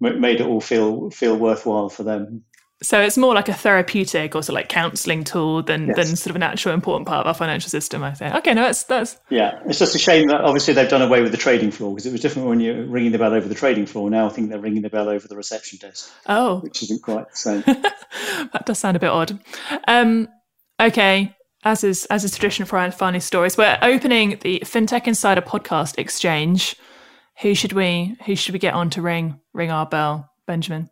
[0.00, 2.44] made it all feel feel worthwhile for them.
[2.82, 5.96] So it's more like a therapeutic or sort of like counselling tool than Yes.
[5.96, 8.02] than sort of an actual important part of our financial system.
[8.02, 8.34] I think.
[8.34, 11.30] Okay, no, that's that's Yeah, it's just a shame that obviously they've done away with
[11.32, 13.86] the trading floor because it was different when you're ringing the bell over the trading
[13.86, 14.10] floor.
[14.10, 17.30] Now I think they're ringing the bell over the reception desk, oh, which isn't quite
[17.30, 17.62] the same.
[18.52, 19.38] that does sound a bit odd.
[19.88, 20.28] Um,
[20.80, 25.40] okay, as is as is tradition for our funny stories, we're opening the FinTech Insider
[25.42, 26.76] Podcast Exchange.
[27.40, 30.90] Who should we who should we get on to ring ring our bell, Benjamin?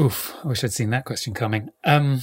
[0.00, 0.34] Oof!
[0.44, 1.70] I wish I'd seen that question coming.
[1.84, 2.20] Um,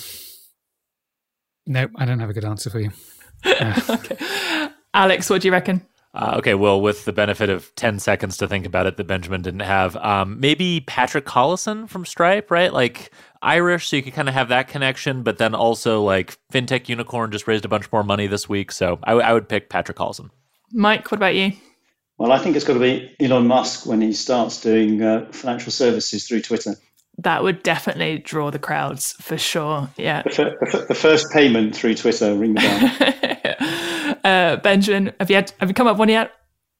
[1.65, 2.91] no, I don't have a good answer for you.
[3.45, 5.85] okay, Alex, what do you reckon?
[6.13, 9.41] Uh, okay, well, with the benefit of 10 seconds to think about it that Benjamin
[9.41, 12.71] didn't have, um, maybe Patrick Collison from Stripe, right?
[12.71, 13.11] Like
[13.41, 17.31] Irish, so you could kind of have that connection, but then also like FinTech Unicorn
[17.31, 18.71] just raised a bunch more money this week.
[18.71, 20.29] So I, w- I would pick Patrick Collison.
[20.71, 21.51] Mike, what about you?
[22.17, 25.73] Well, I think it's got to be Elon Musk when he starts doing uh, financial
[25.73, 26.75] services through Twitter.
[27.19, 29.89] That would definitely draw the crowds for sure.
[29.97, 30.23] Yeah.
[30.23, 34.17] The, fir- the fir- the first payment through Twitter, ring the bell.
[34.23, 36.31] uh, Benjamin, have you had, have you come up one yet?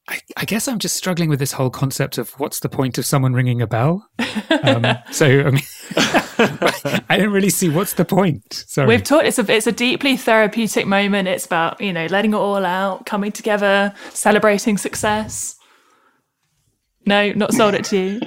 [0.08, 3.04] I, I guess I'm just struggling with this whole concept of what's the point of
[3.04, 4.08] someone ringing a bell.
[4.62, 5.62] Um, so I mean,
[7.08, 8.64] I don't really see what's the point.
[8.68, 8.86] Sorry.
[8.86, 9.26] We've talked.
[9.26, 11.26] It's a it's a deeply therapeutic moment.
[11.26, 15.55] It's about you know letting it all out, coming together, celebrating success.
[17.06, 18.20] No, not sold it to you.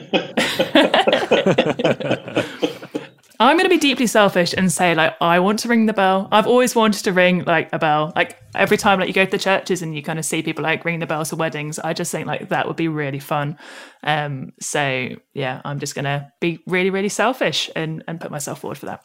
[3.42, 6.28] I'm going to be deeply selfish and say like I want to ring the bell.
[6.30, 8.12] I've always wanted to ring like a bell.
[8.14, 10.64] Like every time like you go to the churches and you kind of see people
[10.64, 11.80] like ringing the bells for weddings.
[11.80, 13.58] I just think like that would be really fun.
[14.04, 18.60] Um, so yeah, I'm just going to be really really selfish and and put myself
[18.60, 19.04] forward for that.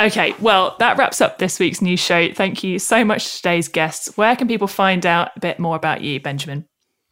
[0.00, 2.32] Okay, well, that wraps up this week's news show.
[2.32, 4.16] Thank you so much to today's guests.
[4.16, 6.66] Where can people find out a bit more about you, Benjamin?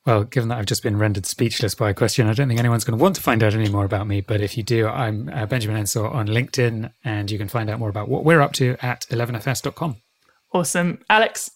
[0.07, 2.85] Well, given that I've just been rendered speechless by a question, I don't think anyone's
[2.85, 4.21] going to want to find out any more about me.
[4.21, 7.81] But if you do, I'm uh, Benjamin Ensor on LinkedIn, and you can find out
[7.81, 9.97] more about what we're up to at 11fs.com.
[10.53, 11.01] Awesome.
[11.11, 11.51] Alex?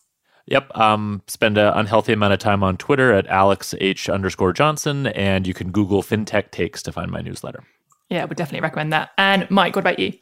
[0.46, 0.76] Yep.
[0.76, 5.46] Um, spend an unhealthy amount of time on Twitter at Alex H underscore Johnson, and
[5.46, 7.62] you can Google FinTech Takes to find my newsletter.
[8.08, 9.10] Yeah, I would definitely recommend that.
[9.16, 10.14] And Mike, what about you?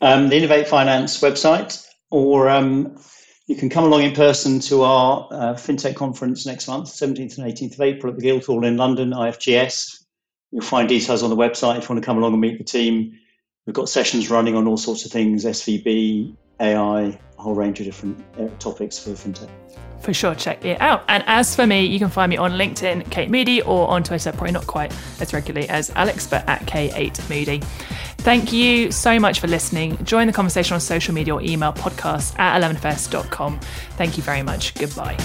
[0.00, 2.96] Um, the Innovate Finance website, or um,
[3.50, 7.52] you can come along in person to our uh, FinTech conference next month, 17th and
[7.52, 10.04] 18th of April at the Guildhall in London, IFGS.
[10.52, 12.64] You'll find details on the website if you want to come along and meet the
[12.64, 13.18] team.
[13.66, 18.22] We've got sessions running on all sorts of things SVB, AI, whole range of different
[18.38, 19.48] uh, topics for FinTech.
[20.00, 21.04] For sure, check it out.
[21.08, 24.32] And as for me, you can find me on LinkedIn, Kate Moody, or on Twitter,
[24.32, 27.60] probably not quite as regularly as Alex, but at K8 Moody.
[28.18, 30.02] Thank you so much for listening.
[30.04, 33.60] Join the conversation on social media or email podcast at 11fs.com.
[33.96, 34.74] Thank you very much.
[34.74, 35.16] Goodbye.